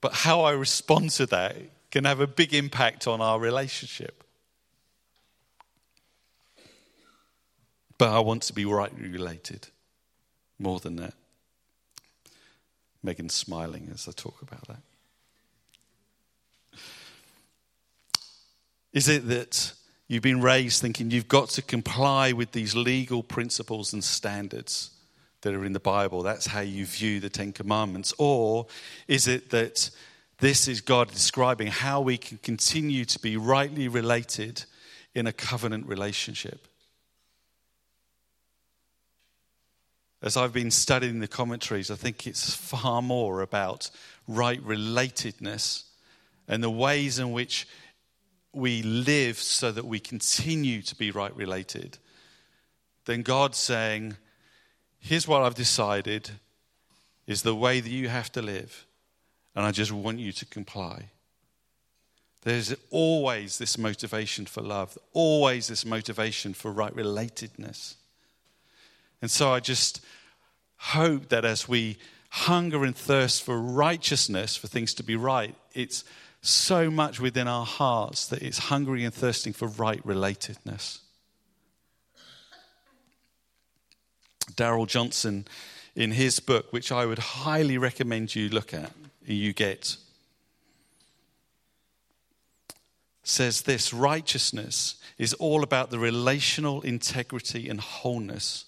But 0.00 0.14
how 0.14 0.42
I 0.42 0.52
respond 0.52 1.10
to 1.12 1.26
that 1.26 1.56
can 1.90 2.04
have 2.04 2.20
a 2.20 2.26
big 2.26 2.54
impact 2.54 3.06
on 3.06 3.20
our 3.20 3.38
relationship. 3.38 4.24
But 7.98 8.10
I 8.10 8.20
want 8.20 8.44
to 8.44 8.54
be 8.54 8.64
rightly 8.64 9.08
related 9.08 9.68
more 10.58 10.80
than 10.80 10.96
that. 10.96 11.14
Megan's 13.02 13.34
smiling 13.34 13.90
as 13.92 14.08
I 14.08 14.12
talk 14.12 14.40
about 14.40 14.66
that. 14.68 14.80
Is 18.92 19.08
it 19.08 19.28
that 19.28 19.72
you've 20.10 20.24
been 20.24 20.40
raised 20.40 20.82
thinking 20.82 21.08
you've 21.12 21.28
got 21.28 21.48
to 21.50 21.62
comply 21.62 22.32
with 22.32 22.50
these 22.50 22.74
legal 22.74 23.22
principles 23.22 23.92
and 23.92 24.02
standards 24.02 24.90
that 25.42 25.54
are 25.54 25.64
in 25.64 25.72
the 25.72 25.78
Bible? 25.78 26.24
That's 26.24 26.46
how 26.46 26.62
you 26.62 26.84
view 26.84 27.20
the 27.20 27.30
Ten 27.30 27.52
Commandments. 27.52 28.12
Or 28.18 28.66
is 29.06 29.28
it 29.28 29.50
that 29.50 29.88
this 30.38 30.66
is 30.66 30.80
God 30.80 31.12
describing 31.12 31.68
how 31.68 32.00
we 32.00 32.18
can 32.18 32.38
continue 32.38 33.04
to 33.04 33.20
be 33.20 33.36
rightly 33.36 33.86
related 33.86 34.64
in 35.14 35.28
a 35.28 35.32
covenant 35.32 35.86
relationship? 35.86 36.66
As 40.22 40.36
I've 40.36 40.52
been 40.52 40.72
studying 40.72 41.20
the 41.20 41.28
commentaries, 41.28 41.88
I 41.88 41.94
think 41.94 42.26
it's 42.26 42.52
far 42.52 43.00
more 43.00 43.42
about 43.42 43.90
right 44.26 44.60
relatedness 44.64 45.84
and 46.48 46.64
the 46.64 46.68
ways 46.68 47.20
in 47.20 47.30
which 47.30 47.68
we 48.52 48.82
live 48.82 49.38
so 49.38 49.70
that 49.70 49.86
we 49.86 50.00
continue 50.00 50.82
to 50.82 50.94
be 50.96 51.10
right 51.10 51.34
related, 51.36 51.98
then 53.04 53.22
God 53.22 53.54
saying, 53.54 54.16
Here's 54.98 55.26
what 55.26 55.42
I've 55.42 55.54
decided 55.54 56.30
is 57.26 57.42
the 57.42 57.54
way 57.54 57.80
that 57.80 57.88
you 57.88 58.08
have 58.08 58.30
to 58.32 58.42
live, 58.42 58.86
and 59.54 59.64
I 59.64 59.70
just 59.70 59.92
want 59.92 60.18
you 60.18 60.32
to 60.32 60.44
comply. 60.46 61.04
There's 62.42 62.74
always 62.90 63.58
this 63.58 63.78
motivation 63.78 64.46
for 64.46 64.62
love, 64.62 64.96
always 65.12 65.68
this 65.68 65.84
motivation 65.84 66.54
for 66.54 66.70
right 66.70 66.94
relatedness. 66.94 67.94
And 69.22 69.30
so 69.30 69.52
I 69.52 69.60
just 69.60 70.04
hope 70.76 71.28
that 71.28 71.44
as 71.44 71.68
we 71.68 71.98
hunger 72.30 72.84
and 72.84 72.96
thirst 72.96 73.42
for 73.42 73.60
righteousness, 73.60 74.56
for 74.56 74.66
things 74.66 74.94
to 74.94 75.02
be 75.02 75.16
right, 75.16 75.54
it's 75.74 76.04
so 76.42 76.90
much 76.90 77.20
within 77.20 77.46
our 77.46 77.66
hearts 77.66 78.26
that 78.28 78.42
it's 78.42 78.58
hungry 78.58 79.04
and 79.04 79.12
thirsting 79.12 79.52
for 79.52 79.68
right 79.68 80.02
relatedness. 80.06 81.00
Darrell 84.56 84.86
Johnson, 84.86 85.46
in 85.94 86.12
his 86.12 86.40
book, 86.40 86.72
which 86.72 86.90
I 86.90 87.06
would 87.06 87.18
highly 87.18 87.78
recommend 87.78 88.34
you 88.34 88.48
look 88.48 88.72
at, 88.74 88.92
you 89.24 89.52
get, 89.52 89.96
says 93.22 93.62
this 93.62 93.92
righteousness 93.92 94.96
is 95.18 95.34
all 95.34 95.62
about 95.62 95.90
the 95.90 95.98
relational 95.98 96.80
integrity 96.80 97.68
and 97.68 97.80
wholeness 97.80 98.64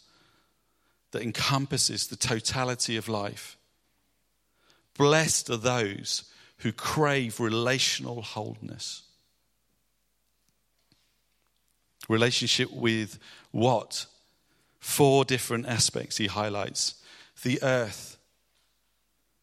that 1.10 1.22
encompasses 1.22 2.06
the 2.06 2.16
totality 2.16 2.96
of 2.96 3.08
life. 3.08 3.56
Blessed 4.96 5.50
are 5.50 5.56
those 5.56 6.24
who 6.62 6.73
crave 6.73 7.40
relational 7.40 8.23
wholeness. 8.23 9.02
Relationship 12.09 12.73
with 12.73 13.19
what? 13.50 14.07
Four 14.78 15.25
different 15.25 15.66
aspects 15.66 16.19
he 16.19 16.28
highlights. 16.28 16.95
The 17.42 17.61
earth. 17.62 18.16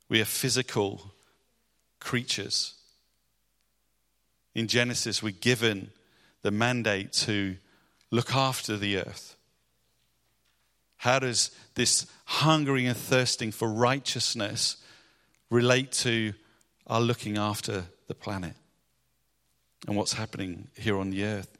We 0.07 0.21
are 0.21 0.25
physical 0.25 1.11
creatures. 1.99 2.75
In 4.55 4.67
Genesis, 4.67 5.21
we're 5.21 5.31
given 5.31 5.91
the 6.41 6.51
mandate 6.51 7.11
to 7.13 7.57
look 8.11 8.33
after 8.33 8.77
the 8.77 8.97
earth. 8.97 9.35
How 10.97 11.19
does 11.19 11.51
this 11.75 12.05
hungering 12.25 12.87
and 12.87 12.97
thirsting 12.97 13.51
for 13.51 13.67
righteousness 13.67 14.77
relate 15.49 15.91
to 15.91 16.33
are 16.89 17.01
looking 17.01 17.37
after 17.37 17.85
the 18.07 18.15
planet 18.15 18.55
and 19.87 19.95
what's 19.95 20.13
happening 20.13 20.67
here 20.75 20.97
on 20.97 21.11
the 21.11 21.23
earth. 21.23 21.57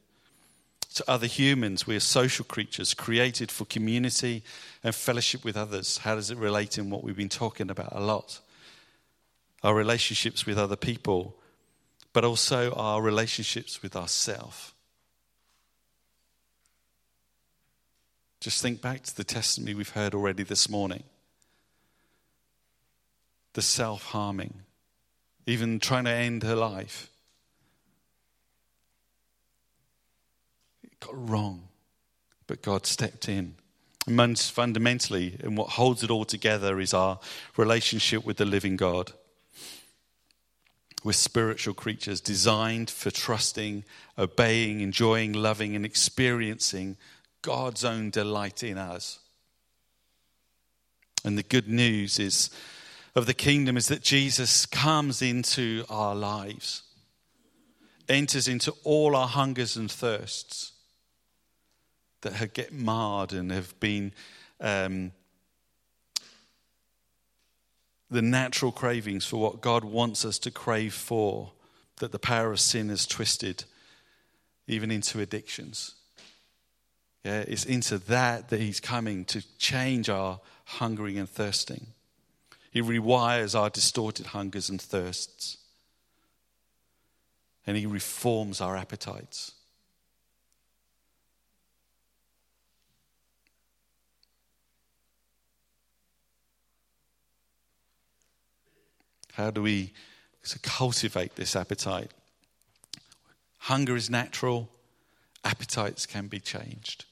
To 0.96 1.10
other 1.10 1.28
humans, 1.28 1.86
we 1.86 1.96
are 1.96 2.02
social 2.02 2.44
creatures 2.44 2.94
created 2.94 3.52
for 3.52 3.66
community 3.66 4.44
and 4.84 4.94
fellowship 4.94 5.46
with 5.46 5.56
others. 5.56 6.00
How 6.00 6.16
does 6.16 6.32
it 6.32 6.38
relate 6.38 6.78
in 6.78 6.90
what 6.90 7.04
we've 7.04 7.16
been 7.16 7.30
talking 7.30 7.70
about 7.70 7.94
a 7.94 8.02
lot? 8.02 8.40
Our 9.64 9.76
relationships 9.76 10.46
with 10.46 10.58
other 10.58 10.76
people, 10.76 11.36
but 12.12 12.26
also 12.26 12.74
our 12.74 13.02
relationships 13.02 13.84
with 13.84 13.96
ourselves. 13.96 14.74
Just 18.40 18.62
think 18.62 18.82
back 18.82 19.04
to 19.04 19.16
the 19.16 19.24
testimony 19.24 19.76
we've 19.76 19.90
heard 19.90 20.16
already 20.16 20.44
this 20.44 20.70
morning 20.70 21.04
the 23.54 23.62
self 23.62 24.04
harming, 24.06 24.54
even 25.50 25.80
trying 25.80 26.06
to 26.06 26.12
end 26.12 26.44
her 26.44 26.56
life. 26.56 27.10
It 30.84 31.00
got 31.00 31.30
wrong, 31.30 31.68
but 32.48 32.62
God 32.62 32.86
stepped 32.86 33.28
in. 33.28 33.56
And 34.08 34.40
fundamentally, 34.40 35.38
and 35.44 35.58
what 35.58 35.70
holds 35.70 36.04
it 36.04 36.10
all 36.10 36.26
together 36.26 36.80
is 36.80 36.94
our 36.94 37.20
relationship 37.58 38.26
with 38.26 38.38
the 38.38 38.46
living 38.46 38.76
God. 38.76 39.12
We're 41.04 41.14
spiritual 41.14 41.74
creatures 41.74 42.20
designed 42.20 42.90
for 42.90 43.12
trusting, 43.12 43.86
obeying, 44.18 44.82
enjoying, 44.82 45.34
loving, 45.34 45.76
and 45.76 45.86
experiencing 45.86 46.98
God's 47.42 47.86
own 47.86 48.10
delight 48.10 48.64
in 48.64 48.78
us. 48.78 49.20
And 51.24 51.38
the 51.38 51.44
good 51.44 51.70
news 51.70 52.20
is 52.20 52.50
of 53.16 53.26
the 53.26 53.34
kingdom 53.34 53.78
is 53.78 53.88
that 53.88 54.02
Jesus 54.02 54.66
comes 54.66 55.22
into 55.22 55.86
our 55.90 56.16
lives, 56.16 56.84
enters 58.08 58.48
into 58.48 58.74
all 58.84 59.16
our 59.16 59.28
hungers 59.28 59.76
and 59.76 59.90
thirsts 59.90 60.74
that 62.22 62.34
have 62.34 62.54
get 62.54 62.74
marred 62.74 63.34
and 63.34 63.52
have 63.52 63.80
been 63.80 64.12
um, 64.60 65.12
the 68.10 68.22
natural 68.22 68.72
cravings 68.72 69.26
for 69.26 69.38
what 69.38 69.62
God 69.62 69.84
wants 69.84 70.26
us 70.26 70.40
to 70.40 70.52
crave 70.52 70.94
for, 70.94 71.52
that 71.98 72.12
the 72.12 72.20
power 72.20 72.52
of 72.52 72.60
sin 72.60 72.90
has 72.90 73.06
twisted 73.06 73.66
even 74.68 74.92
into 74.92 75.20
addictions. 75.20 75.96
Yeah, 77.24 77.42
it's 77.42 77.66
into 77.66 77.98
that 77.98 78.50
that 78.50 78.60
He's 78.60 78.80
coming 78.80 79.26
to 79.26 79.44
change 79.58 80.10
our 80.10 80.40
hungering 80.66 81.18
and 81.18 81.30
thirsting. 81.30 81.88
He 82.72 82.82
rewires 82.82 83.60
our 83.60 83.70
distorted 83.70 84.28
hungers 84.28 84.70
and 84.70 84.82
thirsts. 84.82 85.58
And 87.66 87.76
He 87.78 87.86
reforms 87.86 88.62
our 88.62 88.78
appetites. 88.78 89.54
How 99.34 99.52
do 99.52 99.62
we 99.62 99.94
cultivate 100.62 101.36
this 101.36 101.56
appetite? 101.56 102.12
Hunger 103.60 103.96
is 103.96 104.10
natural, 104.10 104.70
appetites 105.44 106.06
can 106.06 106.28
be 106.28 106.40
changed. 106.40 107.06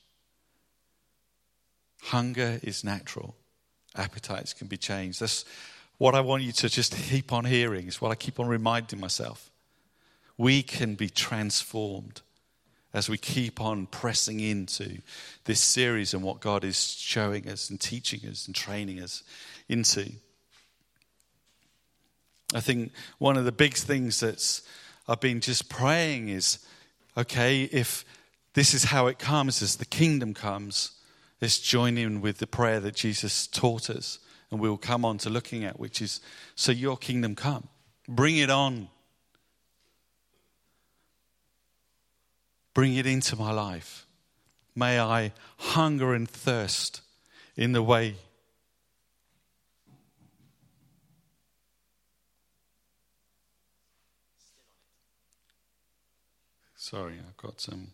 Hunger 2.02 2.60
is 2.64 2.84
natural 2.84 3.36
appetites 3.98 4.54
can 4.54 4.68
be 4.68 4.78
changed. 4.78 5.22
That's 5.22 5.46
what 5.98 6.16
I 6.16 6.22
want 6.22 6.44
you 6.44 6.52
to 6.52 6.70
just 6.70 6.96
keep 6.96 7.34
on 7.34 7.46
hearing, 7.46 7.88
is 7.88 8.02
what 8.02 8.12
I 8.12 8.16
keep 8.16 8.40
on 8.40 8.48
reminding 8.48 9.00
myself. 9.00 9.50
We 10.38 10.62
can 10.62 10.96
be 10.96 11.10
transformed 11.10 12.22
as 12.94 13.10
we 13.10 13.18
keep 13.18 13.60
on 13.60 13.86
pressing 13.88 14.40
into 14.40 15.00
this 15.46 15.62
series 15.62 16.14
and 16.14 16.24
what 16.24 16.40
God 16.40 16.64
is 16.64 16.94
showing 16.94 17.50
us 17.50 17.70
and 17.70 17.80
teaching 17.80 18.28
us 18.30 18.48
and 18.48 18.56
training 18.56 19.02
us 19.02 19.24
into. 19.68 20.12
I 22.54 22.60
think 22.62 22.92
one 23.18 23.38
of 23.38 23.46
the 23.46 23.52
big 23.52 23.74
things 23.74 24.20
that's 24.20 24.62
I've 25.08 25.20
been 25.20 25.42
just 25.42 25.70
praying 25.70 26.30
is 26.30 26.60
okay, 27.18 27.64
if 27.64 28.06
this 28.54 28.74
is 28.74 28.86
how 28.86 29.08
it 29.08 29.20
comes, 29.20 29.62
as 29.62 29.78
the 29.78 29.86
kingdom 29.86 30.34
comes, 30.34 30.92
Let's 31.42 31.60
join 31.60 31.98
in 31.98 32.22
with 32.22 32.40
the 32.40 32.48
prayer 32.48 32.80
that 32.80 32.96
Jesus 32.96 33.48
taught 33.48 33.90
us 33.90 34.20
and 34.50 34.60
we'll 34.60 34.78
come 34.78 35.04
on 35.04 35.18
to 35.20 35.30
looking 35.30 35.64
at, 35.64 35.80
which 35.80 36.02
is 36.02 36.22
so 36.56 36.72
your 36.72 36.98
kingdom 36.98 37.36
come. 37.36 37.68
Bring 38.08 38.38
it 38.38 38.50
on. 38.50 38.88
Bring 42.74 42.96
it 42.96 43.06
into 43.06 43.36
my 43.36 43.52
life. 43.52 44.06
May 44.76 45.00
I 45.00 45.34
hunger 45.58 46.14
and 46.14 46.30
thirst 46.30 47.02
in 47.56 47.72
the 47.72 47.84
way 47.84 48.16
Sorry, 56.90 57.16
I've 57.20 57.36
got 57.36 57.60
some 57.60 57.90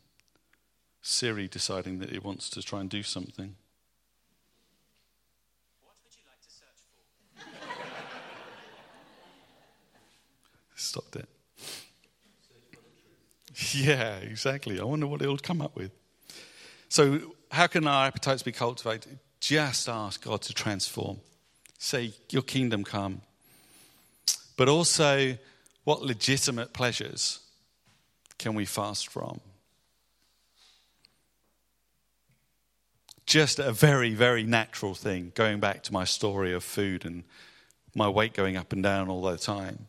Siri 1.05 1.49
deciding 1.49 1.99
that 1.99 2.13
it 2.13 2.23
wants 2.23 2.49
to 2.51 2.61
try 2.61 2.79
and 2.79 2.89
do 2.89 3.03
something. 3.03 3.55
What 5.83 5.95
would 6.01 6.15
you 6.15 6.23
like 6.25 6.41
to 6.41 6.49
search 6.49 6.79
for? 6.87 7.59
Stopped 10.75 11.17
it. 11.17 11.29
Yeah, 13.73 14.15
exactly. 14.17 14.79
I 14.79 14.83
wonder 14.83 15.05
what 15.05 15.21
it'll 15.21 15.37
come 15.37 15.61
up 15.61 15.75
with. 15.75 15.91
So, 16.89 17.35
how 17.51 17.67
can 17.67 17.85
our 17.85 18.07
appetites 18.07 18.41
be 18.41 18.51
cultivated? 18.51 19.19
Just 19.39 19.87
ask 19.87 20.23
God 20.23 20.41
to 20.43 20.53
transform. 20.53 21.17
Say, 21.77 22.13
Your 22.31 22.41
kingdom 22.41 22.83
come. 22.83 23.21
But 24.57 24.69
also, 24.69 25.37
what 25.83 26.01
legitimate 26.01 26.73
pleasures 26.73 27.41
can 28.39 28.55
we 28.55 28.65
fast 28.65 29.09
from? 29.09 29.39
Just 33.25 33.59
a 33.59 33.71
very, 33.71 34.13
very 34.13 34.43
natural 34.43 34.95
thing, 34.95 35.31
going 35.35 35.59
back 35.59 35.83
to 35.83 35.93
my 35.93 36.03
story 36.03 36.53
of 36.53 36.63
food 36.63 37.05
and 37.05 37.23
my 37.95 38.09
weight 38.09 38.33
going 38.33 38.57
up 38.57 38.73
and 38.73 38.83
down 38.83 39.09
all 39.09 39.21
the 39.21 39.37
time. 39.37 39.87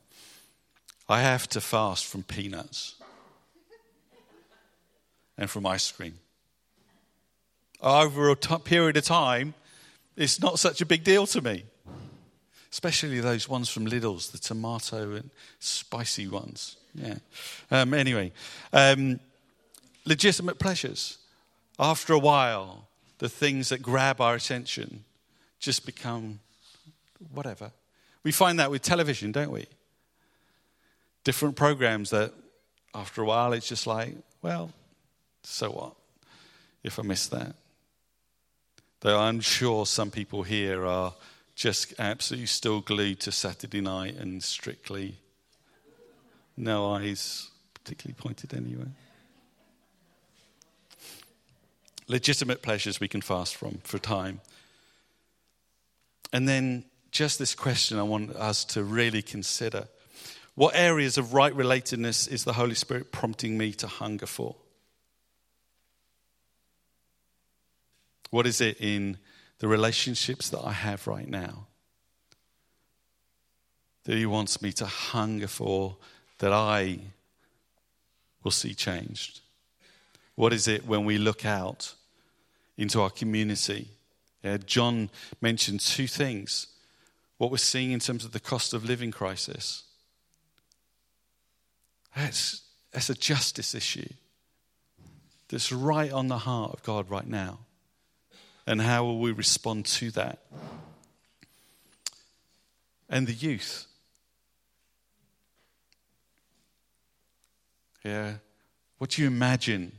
I 1.08 1.20
have 1.20 1.48
to 1.50 1.60
fast 1.60 2.06
from 2.06 2.22
peanuts 2.22 2.94
and 5.36 5.50
from 5.50 5.66
ice 5.66 5.90
cream. 5.90 6.14
Over 7.80 8.30
a 8.30 8.36
t- 8.36 8.56
period 8.58 8.96
of 8.96 9.04
time, 9.04 9.54
it's 10.16 10.40
not 10.40 10.58
such 10.58 10.80
a 10.80 10.86
big 10.86 11.04
deal 11.04 11.26
to 11.26 11.42
me. 11.42 11.64
Especially 12.70 13.20
those 13.20 13.48
ones 13.48 13.68
from 13.68 13.86
Lidl's, 13.86 14.30
the 14.30 14.38
tomato 14.38 15.12
and 15.12 15.30
spicy 15.58 16.26
ones. 16.26 16.76
Yeah. 16.94 17.18
Um, 17.70 17.94
anyway, 17.94 18.32
um, 18.72 19.20
legitimate 20.04 20.58
pleasures. 20.58 21.18
After 21.78 22.12
a 22.12 22.18
while, 22.18 22.88
the 23.24 23.28
things 23.30 23.70
that 23.70 23.80
grab 23.80 24.20
our 24.20 24.34
attention 24.34 25.02
just 25.58 25.86
become 25.86 26.40
whatever. 27.32 27.72
We 28.22 28.32
find 28.32 28.58
that 28.58 28.70
with 28.70 28.82
television, 28.82 29.32
don't 29.32 29.50
we? 29.50 29.64
Different 31.24 31.56
programs 31.56 32.10
that 32.10 32.34
after 32.94 33.22
a 33.22 33.24
while 33.24 33.54
it's 33.54 33.66
just 33.66 33.86
like, 33.86 34.14
well, 34.42 34.72
so 35.42 35.70
what 35.70 35.94
if 36.82 36.98
I 36.98 37.02
miss 37.02 37.26
that? 37.28 37.54
Though 39.00 39.18
I'm 39.18 39.40
sure 39.40 39.86
some 39.86 40.10
people 40.10 40.42
here 40.42 40.84
are 40.84 41.14
just 41.54 41.94
absolutely 41.98 42.44
still 42.44 42.82
glued 42.82 43.20
to 43.20 43.32
Saturday 43.32 43.80
night 43.80 44.16
and 44.16 44.42
strictly 44.42 45.16
no 46.58 46.92
eyes 46.92 47.48
particularly 47.72 48.16
pointed 48.18 48.52
anywhere. 48.52 48.92
Legitimate 52.06 52.62
pleasures 52.62 53.00
we 53.00 53.08
can 53.08 53.20
fast 53.20 53.56
from 53.56 53.78
for 53.84 53.98
time. 53.98 54.40
And 56.32 56.48
then 56.48 56.84
just 57.10 57.38
this 57.38 57.54
question 57.54 57.98
I 57.98 58.02
want 58.02 58.34
us 58.34 58.64
to 58.66 58.82
really 58.82 59.22
consider. 59.22 59.86
What 60.56 60.74
areas 60.74 61.16
of 61.16 61.32
right 61.32 61.54
relatedness 61.54 62.30
is 62.30 62.44
the 62.44 62.52
Holy 62.52 62.74
Spirit 62.74 63.12
prompting 63.12 63.56
me 63.56 63.72
to 63.74 63.86
hunger 63.86 64.26
for? 64.26 64.56
What 68.30 68.46
is 68.46 68.60
it 68.60 68.80
in 68.80 69.18
the 69.60 69.68
relationships 69.68 70.50
that 70.50 70.60
I 70.60 70.72
have 70.72 71.06
right 71.06 71.28
now 71.28 71.68
that 74.04 74.16
He 74.16 74.26
wants 74.26 74.60
me 74.60 74.72
to 74.72 74.86
hunger 74.86 75.46
for 75.46 75.96
that 76.40 76.52
I 76.52 76.98
will 78.42 78.50
see 78.50 78.74
changed? 78.74 79.40
What 80.34 80.52
is 80.52 80.68
it 80.68 80.86
when 80.86 81.04
we 81.04 81.18
look 81.18 81.44
out 81.44 81.94
into 82.76 83.00
our 83.00 83.10
community? 83.10 83.88
Yeah, 84.42 84.58
John 84.58 85.10
mentioned 85.40 85.80
two 85.80 86.06
things 86.06 86.66
what 87.38 87.50
we're 87.50 87.56
seeing 87.56 87.90
in 87.90 88.00
terms 88.00 88.24
of 88.24 88.32
the 88.32 88.40
cost 88.40 88.72
of 88.72 88.84
living 88.84 89.10
crisis. 89.10 89.82
That's, 92.16 92.62
that's 92.92 93.10
a 93.10 93.14
justice 93.14 93.74
issue 93.74 94.08
that's 95.48 95.72
right 95.72 96.12
on 96.12 96.28
the 96.28 96.38
heart 96.38 96.72
of 96.72 96.82
God 96.82 97.10
right 97.10 97.26
now. 97.26 97.60
And 98.66 98.80
how 98.80 99.04
will 99.04 99.18
we 99.18 99.32
respond 99.32 99.86
to 99.86 100.10
that? 100.12 100.38
And 103.08 103.26
the 103.26 103.32
youth. 103.32 103.86
Yeah. 108.04 108.34
What 108.98 109.10
do 109.10 109.22
you 109.22 109.28
imagine 109.28 109.92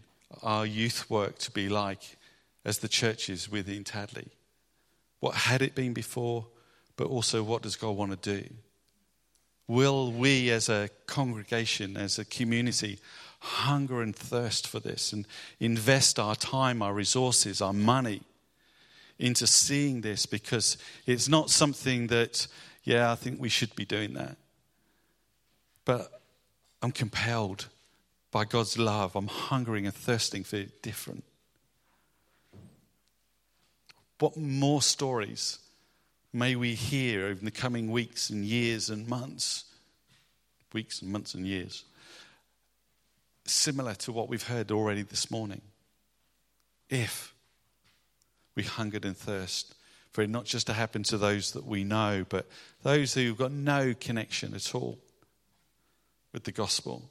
our 0.43 0.65
youth 0.65 1.09
work 1.09 1.37
to 1.39 1.51
be 1.51 1.69
like 1.69 2.17
as 2.63 2.79
the 2.79 2.87
churches 2.87 3.49
within 3.49 3.83
Tadley? 3.83 4.29
What 5.19 5.35
had 5.35 5.61
it 5.61 5.75
been 5.75 5.93
before, 5.93 6.47
but 6.97 7.07
also 7.07 7.43
what 7.43 7.61
does 7.61 7.75
God 7.75 7.95
want 7.95 8.21
to 8.21 8.41
do? 8.41 8.47
Will 9.67 10.11
we 10.11 10.51
as 10.51 10.69
a 10.69 10.89
congregation, 11.07 11.97
as 11.97 12.19
a 12.19 12.25
community, 12.25 12.99
hunger 13.39 14.01
and 14.01 14.15
thirst 14.15 14.67
for 14.67 14.79
this 14.79 15.13
and 15.13 15.27
invest 15.59 16.19
our 16.19 16.35
time, 16.35 16.81
our 16.81 16.93
resources, 16.93 17.61
our 17.61 17.73
money 17.73 18.21
into 19.17 19.47
seeing 19.47 20.01
this 20.01 20.25
because 20.25 20.77
it's 21.05 21.29
not 21.29 21.49
something 21.49 22.07
that, 22.07 22.47
yeah, 22.83 23.11
I 23.11 23.15
think 23.15 23.39
we 23.39 23.49
should 23.49 23.75
be 23.75 23.85
doing 23.85 24.13
that. 24.13 24.37
But 25.85 26.21
I'm 26.81 26.91
compelled 26.91 27.67
by 28.35 28.43
God's 28.43 28.77
love. 28.77 29.15
I'm 29.15 29.27
hungering 29.27 29.85
and 29.85 29.95
thirsting 29.95 30.43
for 30.43 30.61
different. 30.81 31.23
What 34.19 34.35
more 34.35 34.81
stories 34.81 35.59
may 36.33 36.57
we 36.57 36.75
hear 36.75 37.27
over 37.27 37.45
the 37.45 37.49
coming 37.49 37.91
weeks 37.91 38.29
and 38.29 38.43
years 38.43 38.89
and 38.89 39.07
months? 39.07 39.63
Weeks 40.73 41.01
and 41.01 41.13
months 41.13 41.33
and 41.33 41.47
years. 41.47 41.85
Similar 43.45 43.95
to 43.95 44.11
what 44.11 44.27
we've 44.27 44.43
heard 44.43 44.69
already 44.69 45.03
this 45.03 45.31
morning. 45.31 45.61
If 46.89 47.33
we 48.53 48.63
hungered 48.63 49.05
and 49.05 49.15
thirst 49.15 49.75
for 50.11 50.23
it 50.23 50.29
not 50.29 50.43
just 50.43 50.67
to 50.67 50.73
happen 50.73 51.03
to 51.03 51.17
those 51.17 51.53
that 51.53 51.65
we 51.65 51.85
know, 51.85 52.25
but 52.27 52.49
those 52.83 53.13
who've 53.13 53.37
got 53.37 53.53
no 53.53 53.93
connection 53.97 54.53
at 54.53 54.75
all 54.75 54.99
with 56.33 56.43
the 56.43 56.51
gospel 56.51 57.09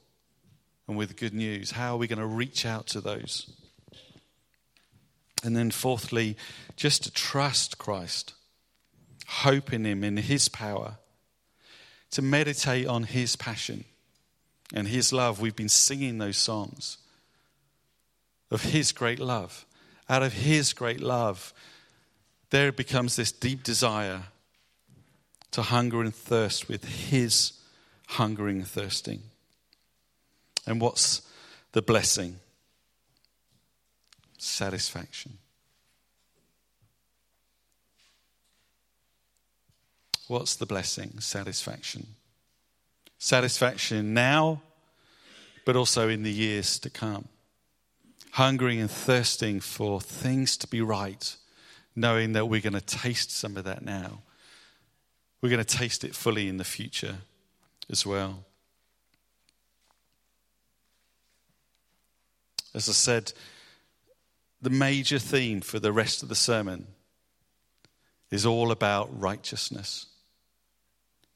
and 0.87 0.97
with 0.97 1.17
good 1.17 1.33
news. 1.33 1.71
How 1.71 1.95
are 1.95 1.97
we 1.97 2.07
going 2.07 2.19
to 2.19 2.25
reach 2.25 2.65
out 2.65 2.87
to 2.87 3.01
those? 3.01 3.49
And 5.43 5.55
then, 5.55 5.71
fourthly, 5.71 6.37
just 6.75 7.03
to 7.03 7.11
trust 7.11 7.77
Christ, 7.77 8.33
hope 9.27 9.71
in 9.71 9.85
Him, 9.85 10.03
in 10.03 10.17
His 10.17 10.49
power, 10.49 10.97
to 12.11 12.21
meditate 12.21 12.87
on 12.87 13.03
His 13.03 13.35
passion 13.35 13.85
and 14.73 14.87
His 14.87 15.13
love. 15.13 15.39
We've 15.39 15.55
been 15.55 15.69
singing 15.69 16.17
those 16.17 16.37
songs 16.37 16.97
of 18.49 18.63
His 18.63 18.91
great 18.91 19.19
love 19.19 19.65
out 20.09 20.23
of 20.23 20.33
His 20.33 20.73
great 20.73 21.01
love, 21.01 21.53
there 22.49 22.71
becomes 22.71 23.15
this 23.15 23.31
deep 23.31 23.63
desire 23.63 24.23
to 25.51 25.63
hunger 25.63 26.01
and 26.01 26.13
thirst 26.13 26.67
with 26.67 26.85
His 26.85 27.53
hungering 28.09 28.57
and 28.57 28.67
thirsting. 28.67 29.23
And 30.65 30.81
what's 30.81 31.21
the 31.71 31.81
blessing? 31.81 32.39
Satisfaction. 34.37 35.37
What's 40.27 40.55
the 40.55 40.65
blessing? 40.65 41.19
Satisfaction. 41.19 42.07
Satisfaction 43.19 44.13
now, 44.13 44.61
but 45.65 45.75
also 45.75 46.09
in 46.09 46.23
the 46.23 46.31
years 46.31 46.79
to 46.79 46.89
come 46.89 47.27
hungering 48.35 48.81
and 48.81 48.91
thirsting 48.91 49.61
for 49.61 50.01
things 50.01 50.57
to 50.57 50.67
be 50.67 50.81
right, 50.81 51.37
knowing 51.95 52.33
that 52.33 52.49
we're 52.49 52.59
going 52.59 52.73
to 52.73 52.81
taste 52.81 53.31
some 53.31 53.55
of 53.55 53.63
that 53.63 53.81
now. 53.81 54.19
We're 55.41 55.47
going 55.47 55.63
to 55.63 55.77
taste 55.77 56.03
it 56.03 56.13
fully 56.13 56.49
in 56.49 56.57
the 56.57 56.65
future 56.65 57.19
as 57.89 58.05
well. 58.05 58.43
As 62.75 62.89
I 62.89 62.91
said, 62.91 63.31
the 64.61 64.69
major 64.69 65.17
theme 65.17 65.61
for 65.61 65.79
the 65.79 65.93
rest 65.93 66.21
of 66.21 66.29
the 66.29 66.35
sermon 66.35 66.87
is 68.29 68.45
all 68.45 68.69
about 68.69 69.17
righteousness. 69.19 70.07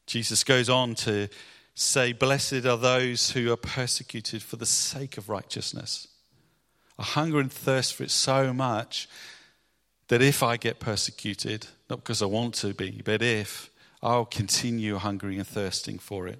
Jesus 0.05 0.43
goes 0.43 0.69
on 0.69 0.95
to 0.95 1.29
say, 1.75 2.11
Blessed 2.11 2.65
are 2.65 2.77
those 2.77 3.31
who 3.31 3.53
are 3.53 3.57
persecuted 3.57 4.43
for 4.43 4.57
the 4.57 4.65
sake 4.65 5.17
of 5.17 5.29
righteousness. 5.29 6.07
I 6.97 7.03
hunger 7.03 7.39
and 7.39 7.51
thirst 7.51 7.95
for 7.95 8.03
it 8.03 8.11
so 8.11 8.51
much 8.51 9.07
that 10.09 10.21
if 10.21 10.43
I 10.43 10.57
get 10.57 10.79
persecuted, 10.79 11.67
not 11.89 11.99
because 11.99 12.21
I 12.21 12.25
want 12.25 12.55
to 12.55 12.73
be, 12.73 13.01
but 13.05 13.21
if, 13.21 13.69
I'll 14.03 14.25
continue 14.25 14.97
hungering 14.97 15.37
and 15.37 15.47
thirsting 15.47 15.99
for 15.99 16.27
it. 16.27 16.39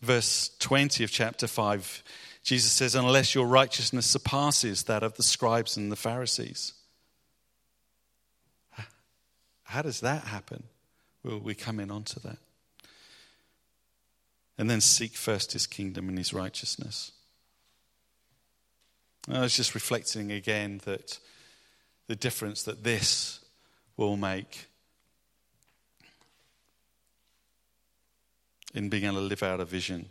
Verse 0.00 0.50
20 0.60 1.02
of 1.04 1.10
chapter 1.10 1.46
5, 1.46 2.04
Jesus 2.48 2.72
says, 2.72 2.94
Unless 2.94 3.34
your 3.34 3.46
righteousness 3.46 4.06
surpasses 4.06 4.84
that 4.84 5.02
of 5.02 5.12
the 5.18 5.22
scribes 5.22 5.76
and 5.76 5.92
the 5.92 5.96
Pharisees. 5.96 6.72
How 9.64 9.82
does 9.82 10.00
that 10.00 10.24
happen? 10.24 10.62
Well, 11.22 11.40
we 11.40 11.54
come 11.54 11.78
in 11.78 11.90
onto 11.90 12.18
that. 12.20 12.38
And 14.56 14.70
then 14.70 14.80
seek 14.80 15.12
first 15.12 15.52
his 15.52 15.66
kingdom 15.66 16.08
and 16.08 16.16
his 16.16 16.32
righteousness. 16.32 17.12
I 19.30 19.40
was 19.40 19.54
just 19.54 19.74
reflecting 19.74 20.32
again 20.32 20.80
that 20.86 21.18
the 22.06 22.16
difference 22.16 22.62
that 22.62 22.82
this 22.82 23.40
will 23.98 24.16
make 24.16 24.68
in 28.72 28.88
being 28.88 29.04
able 29.04 29.16
to 29.16 29.20
live 29.20 29.42
out 29.42 29.60
a 29.60 29.66
vision. 29.66 30.08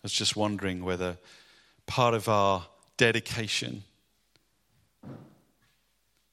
I 0.00 0.04
was 0.04 0.12
just 0.12 0.34
wondering 0.34 0.82
whether 0.82 1.18
part 1.86 2.14
of 2.14 2.26
our 2.28 2.66
dedication 2.96 3.84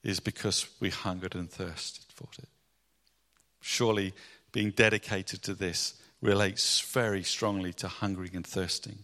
is 0.04 0.22
because 0.22 0.68
we 0.80 0.90
hungered 0.90 1.36
and 1.36 1.50
thirsted 1.50 2.06
for 2.16 2.30
it. 2.40 2.48
Surely 3.60 4.14
being 4.54 4.72
dedicated 4.72 5.42
to 5.44 5.54
this 5.54 5.96
relates 6.22 6.80
very 6.80 7.24
strongly 7.24 7.74
to 7.74 7.90
hungering 7.90 8.36
and 8.36 8.48
thirsting. 8.48 9.00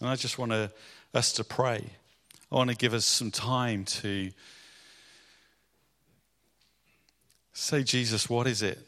And 0.00 0.08
I 0.08 0.14
just 0.14 0.38
want 0.38 0.52
to, 0.52 0.70
us 1.12 1.32
to 1.32 1.44
pray. 1.44 1.84
I 2.52 2.54
want 2.54 2.70
to 2.70 2.76
give 2.76 2.94
us 2.94 3.04
some 3.04 3.32
time 3.32 3.84
to 3.86 4.30
say, 7.52 7.82
Jesus, 7.82 8.30
what 8.30 8.46
is 8.46 8.62
it? 8.62 8.78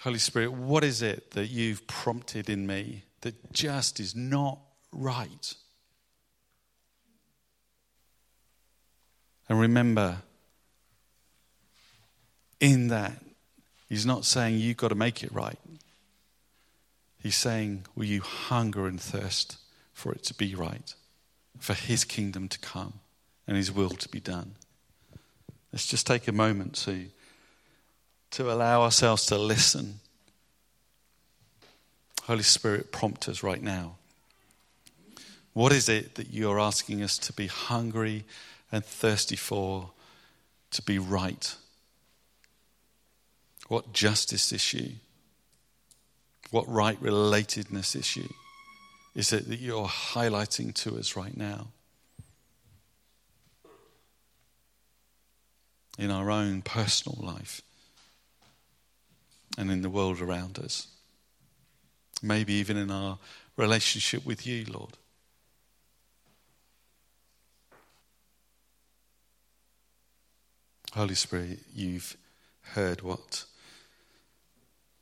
Holy 0.00 0.18
Spirit, 0.18 0.52
what 0.52 0.82
is 0.82 1.02
it 1.02 1.32
that 1.32 1.48
you've 1.48 1.86
prompted 1.86 2.48
in 2.48 2.66
me 2.66 3.04
that 3.20 3.52
just 3.52 4.00
is 4.00 4.16
not 4.16 4.58
right? 4.92 5.54
And 9.46 9.60
remember, 9.60 10.22
in 12.60 12.88
that, 12.88 13.12
he's 13.90 14.06
not 14.06 14.24
saying 14.24 14.58
you've 14.58 14.78
got 14.78 14.88
to 14.88 14.94
make 14.94 15.22
it 15.22 15.32
right. 15.32 15.58
He's 17.22 17.36
saying, 17.36 17.84
will 17.94 18.06
you 18.06 18.22
hunger 18.22 18.86
and 18.86 18.98
thirst 18.98 19.58
for 19.92 20.12
it 20.12 20.22
to 20.24 20.34
be 20.34 20.54
right, 20.54 20.94
for 21.58 21.74
his 21.74 22.04
kingdom 22.04 22.48
to 22.48 22.58
come 22.60 23.00
and 23.46 23.54
his 23.54 23.70
will 23.70 23.90
to 23.90 24.08
be 24.08 24.20
done? 24.20 24.54
Let's 25.72 25.86
just 25.86 26.06
take 26.06 26.26
a 26.26 26.32
moment 26.32 26.74
to, 26.86 27.08
to 28.30 28.50
allow 28.52 28.82
ourselves 28.82 29.26
to 29.26 29.38
listen. 29.38 30.00
Holy 32.24 32.42
Spirit, 32.42 32.92
prompt 32.92 33.28
us 33.28 33.42
right 33.42 33.62
now. 33.62 33.96
What 35.52 35.72
is 35.72 35.88
it 35.88 36.14
that 36.14 36.32
you're 36.32 36.60
asking 36.60 37.02
us 37.02 37.18
to 37.18 37.32
be 37.32 37.48
hungry 37.48 38.24
and 38.70 38.84
thirsty 38.84 39.36
for 39.36 39.90
to 40.70 40.82
be 40.82 40.98
right? 40.98 41.54
What 43.68 43.92
justice 43.92 44.52
issue? 44.52 44.92
What 46.50 46.68
right 46.68 47.00
relatedness 47.02 47.96
issue 47.96 48.28
is 49.14 49.32
it 49.32 49.48
that 49.48 49.58
you're 49.58 49.88
highlighting 49.88 50.72
to 50.74 50.96
us 50.96 51.16
right 51.16 51.36
now? 51.36 51.68
In 55.98 56.10
our 56.10 56.30
own 56.30 56.62
personal 56.62 57.18
life 57.20 57.60
and 59.58 59.70
in 59.70 59.82
the 59.82 59.90
world 59.90 60.20
around 60.20 60.58
us. 60.58 60.86
Maybe 62.22 62.54
even 62.54 62.76
in 62.76 62.90
our 62.90 63.18
relationship 63.56 64.24
with 64.24 64.46
you, 64.46 64.64
Lord. 64.68 64.96
Holy 70.94 71.14
Spirit, 71.14 71.60
you've 71.72 72.16
heard 72.74 73.02
what 73.02 73.44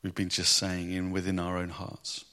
we've 0.02 0.14
been 0.14 0.28
just 0.28 0.56
saying 0.56 0.92
in 0.92 1.12
within 1.12 1.38
our 1.38 1.56
own 1.56 1.70
hearts. 1.70 2.24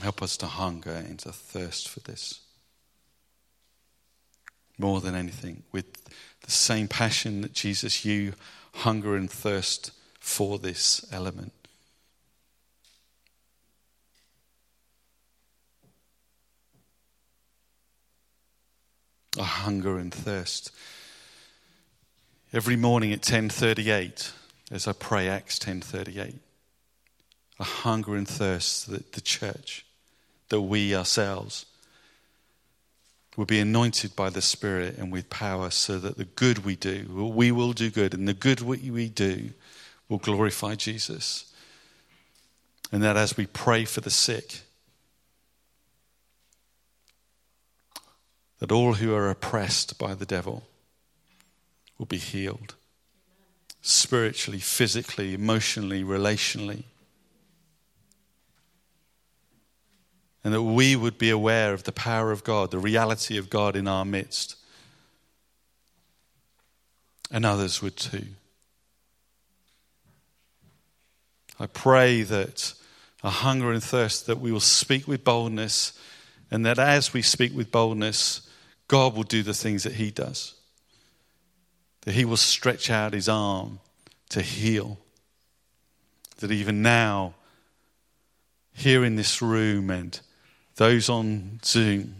Help 0.00 0.22
us 0.22 0.36
to 0.38 0.46
hunger 0.46 0.90
and 0.90 1.18
to 1.20 1.30
thirst 1.30 1.88
for 1.88 2.00
this. 2.00 2.40
More 4.78 5.00
than 5.00 5.14
anything, 5.14 5.62
with 5.72 6.04
the 6.40 6.50
same 6.50 6.88
passion 6.88 7.42
that 7.42 7.52
Jesus, 7.52 8.04
you 8.04 8.32
hunger 8.74 9.16
and 9.16 9.30
thirst 9.30 9.92
for 10.18 10.58
this 10.58 11.04
element. 11.12 11.52
A 19.38 19.44
hunger 19.44 19.98
and 19.98 20.12
thirst. 20.12 20.70
Every 22.52 22.76
morning 22.76 23.12
at 23.12 23.22
10:38 23.22 24.32
as 24.70 24.88
I 24.88 24.92
pray 24.92 25.28
Acts 25.28 25.58
10:38 25.58 26.40
a 27.60 27.64
hunger 27.64 28.16
and 28.16 28.26
thirst 28.26 28.90
that 28.90 29.12
the 29.12 29.20
church 29.20 29.84
that 30.48 30.62
we 30.62 30.94
ourselves 30.94 31.66
will 33.36 33.46
be 33.46 33.60
anointed 33.60 34.14
by 34.16 34.30
the 34.30 34.42
Spirit 34.42 34.98
and 34.98 35.12
with 35.12 35.30
power 35.30 35.70
so 35.70 35.98
that 35.98 36.16
the 36.16 36.24
good 36.24 36.64
we 36.64 36.76
do, 36.76 37.06
we 37.34 37.52
will 37.52 37.72
do 37.72 37.90
good, 37.90 38.12
and 38.14 38.26
the 38.26 38.34
good 38.34 38.60
we 38.60 39.08
do 39.08 39.50
will 40.08 40.18
glorify 40.18 40.74
Jesus. 40.74 41.52
And 42.92 43.02
that 43.02 43.16
as 43.16 43.36
we 43.36 43.46
pray 43.46 43.84
for 43.84 44.00
the 44.00 44.10
sick, 44.10 44.62
that 48.58 48.72
all 48.72 48.94
who 48.94 49.14
are 49.14 49.30
oppressed 49.30 49.98
by 49.98 50.14
the 50.14 50.26
devil 50.26 50.64
will 51.98 52.06
be 52.06 52.18
healed 52.18 52.74
spiritually, 53.82 54.58
physically, 54.58 55.34
emotionally, 55.34 56.04
relationally. 56.04 56.84
And 60.42 60.54
that 60.54 60.62
we 60.62 60.96
would 60.96 61.18
be 61.18 61.30
aware 61.30 61.74
of 61.74 61.84
the 61.84 61.92
power 61.92 62.32
of 62.32 62.44
God, 62.44 62.70
the 62.70 62.78
reality 62.78 63.36
of 63.36 63.50
God 63.50 63.76
in 63.76 63.86
our 63.86 64.04
midst. 64.04 64.56
And 67.30 67.44
others 67.44 67.82
would 67.82 67.96
too. 67.96 68.26
I 71.58 71.66
pray 71.66 72.22
that 72.22 72.72
a 73.22 73.28
hunger 73.28 73.70
and 73.70 73.82
thirst 73.82 74.26
that 74.26 74.40
we 74.40 74.50
will 74.50 74.60
speak 74.60 75.06
with 75.06 75.24
boldness, 75.24 75.92
and 76.50 76.64
that 76.64 76.78
as 76.78 77.12
we 77.12 77.20
speak 77.20 77.54
with 77.54 77.70
boldness, 77.70 78.48
God 78.88 79.14
will 79.14 79.24
do 79.24 79.42
the 79.42 79.54
things 79.54 79.82
that 79.82 79.92
He 79.92 80.10
does. 80.10 80.54
That 82.02 82.14
He 82.14 82.24
will 82.24 82.38
stretch 82.38 82.90
out 82.90 83.12
His 83.12 83.28
arm 83.28 83.80
to 84.30 84.40
heal. 84.40 84.98
That 86.38 86.50
even 86.50 86.80
now, 86.80 87.34
here 88.72 89.04
in 89.04 89.16
this 89.16 89.42
room 89.42 89.90
and 89.90 90.18
those 90.80 91.10
on 91.10 91.60
Zoom, 91.62 92.14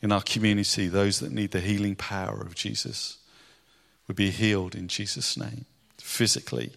in 0.00 0.12
our 0.12 0.22
community, 0.22 0.86
those 0.86 1.18
that 1.18 1.32
need 1.32 1.50
the 1.50 1.58
healing 1.58 1.96
power 1.96 2.40
of 2.42 2.54
Jesus 2.54 3.18
would 4.06 4.16
be 4.16 4.30
healed 4.30 4.76
in 4.76 4.86
Jesus' 4.86 5.36
name, 5.36 5.64
physically, 5.98 6.70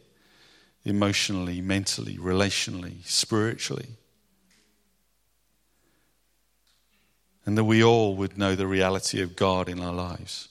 emotionally, 0.84 1.62
mentally, 1.62 2.18
relationally, 2.18 3.06
spiritually. 3.06 3.90
And 7.46 7.56
that 7.56 7.66
we 7.66 7.84
all 7.84 8.16
would 8.16 8.36
know 8.36 8.56
the 8.56 8.66
reality 8.66 9.22
of 9.22 9.36
God 9.36 9.70
in 9.70 9.80
our 9.80 9.94
lives. 9.94 10.48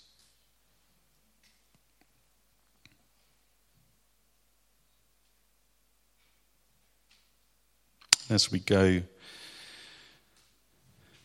As 8.31 8.53
we 8.53 8.61
go, 8.61 9.03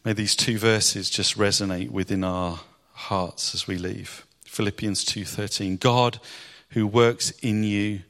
may 0.07 0.13
these 0.13 0.37
two 0.37 0.57
verses 0.57 1.09
just 1.09 1.37
resonate 1.37 1.91
within 1.91 2.23
our 2.23 2.61
hearts 2.93 3.53
as 3.53 3.67
we 3.67 3.77
leave. 3.77 4.25
Philippians 4.45 5.03
2:13 5.03 5.75
God 5.75 6.21
who 6.69 6.87
works 6.87 7.31
in 7.41 7.65
you 7.65 8.03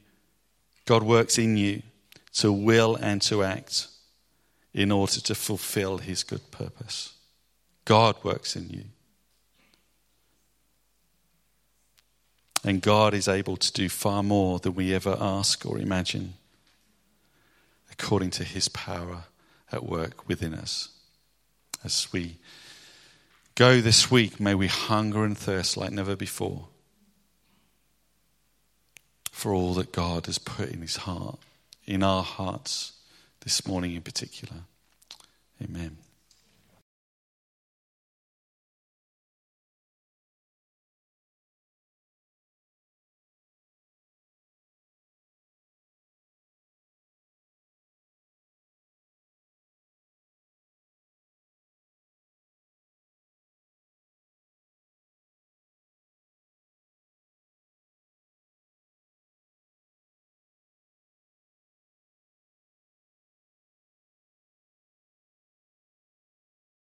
God 0.84 1.02
works 1.02 1.38
in 1.38 1.56
you 1.56 1.82
to 2.34 2.52
will 2.52 2.94
and 2.94 3.20
to 3.22 3.42
act 3.42 3.88
in 4.72 4.92
order 4.92 5.20
to 5.20 5.34
fulfill 5.34 5.98
his 5.98 6.22
good 6.22 6.52
purpose. 6.52 7.14
God 7.84 8.14
works 8.22 8.54
in 8.54 8.70
you. 8.70 8.84
And 12.62 12.80
God 12.80 13.12
is 13.12 13.26
able 13.26 13.56
to 13.56 13.72
do 13.72 13.88
far 13.88 14.22
more 14.22 14.60
than 14.60 14.76
we 14.76 14.94
ever 14.94 15.16
ask 15.18 15.66
or 15.66 15.80
imagine, 15.80 16.34
according 17.90 18.30
to 18.30 18.44
his 18.44 18.68
power 18.68 19.24
at 19.72 19.84
work 19.84 20.28
within 20.28 20.54
us. 20.54 20.90
As 21.84 22.12
we 22.12 22.36
go 23.54 23.80
this 23.80 24.10
week, 24.10 24.40
may 24.40 24.54
we 24.54 24.66
hunger 24.66 25.24
and 25.24 25.36
thirst 25.36 25.76
like 25.76 25.92
never 25.92 26.16
before 26.16 26.68
for 29.30 29.54
all 29.54 29.74
that 29.74 29.92
God 29.92 30.26
has 30.26 30.38
put 30.38 30.70
in 30.70 30.80
his 30.80 30.96
heart, 30.96 31.38
in 31.86 32.02
our 32.02 32.24
hearts 32.24 32.92
this 33.42 33.66
morning 33.66 33.94
in 33.94 34.02
particular. 34.02 34.62
Amen. 35.62 35.98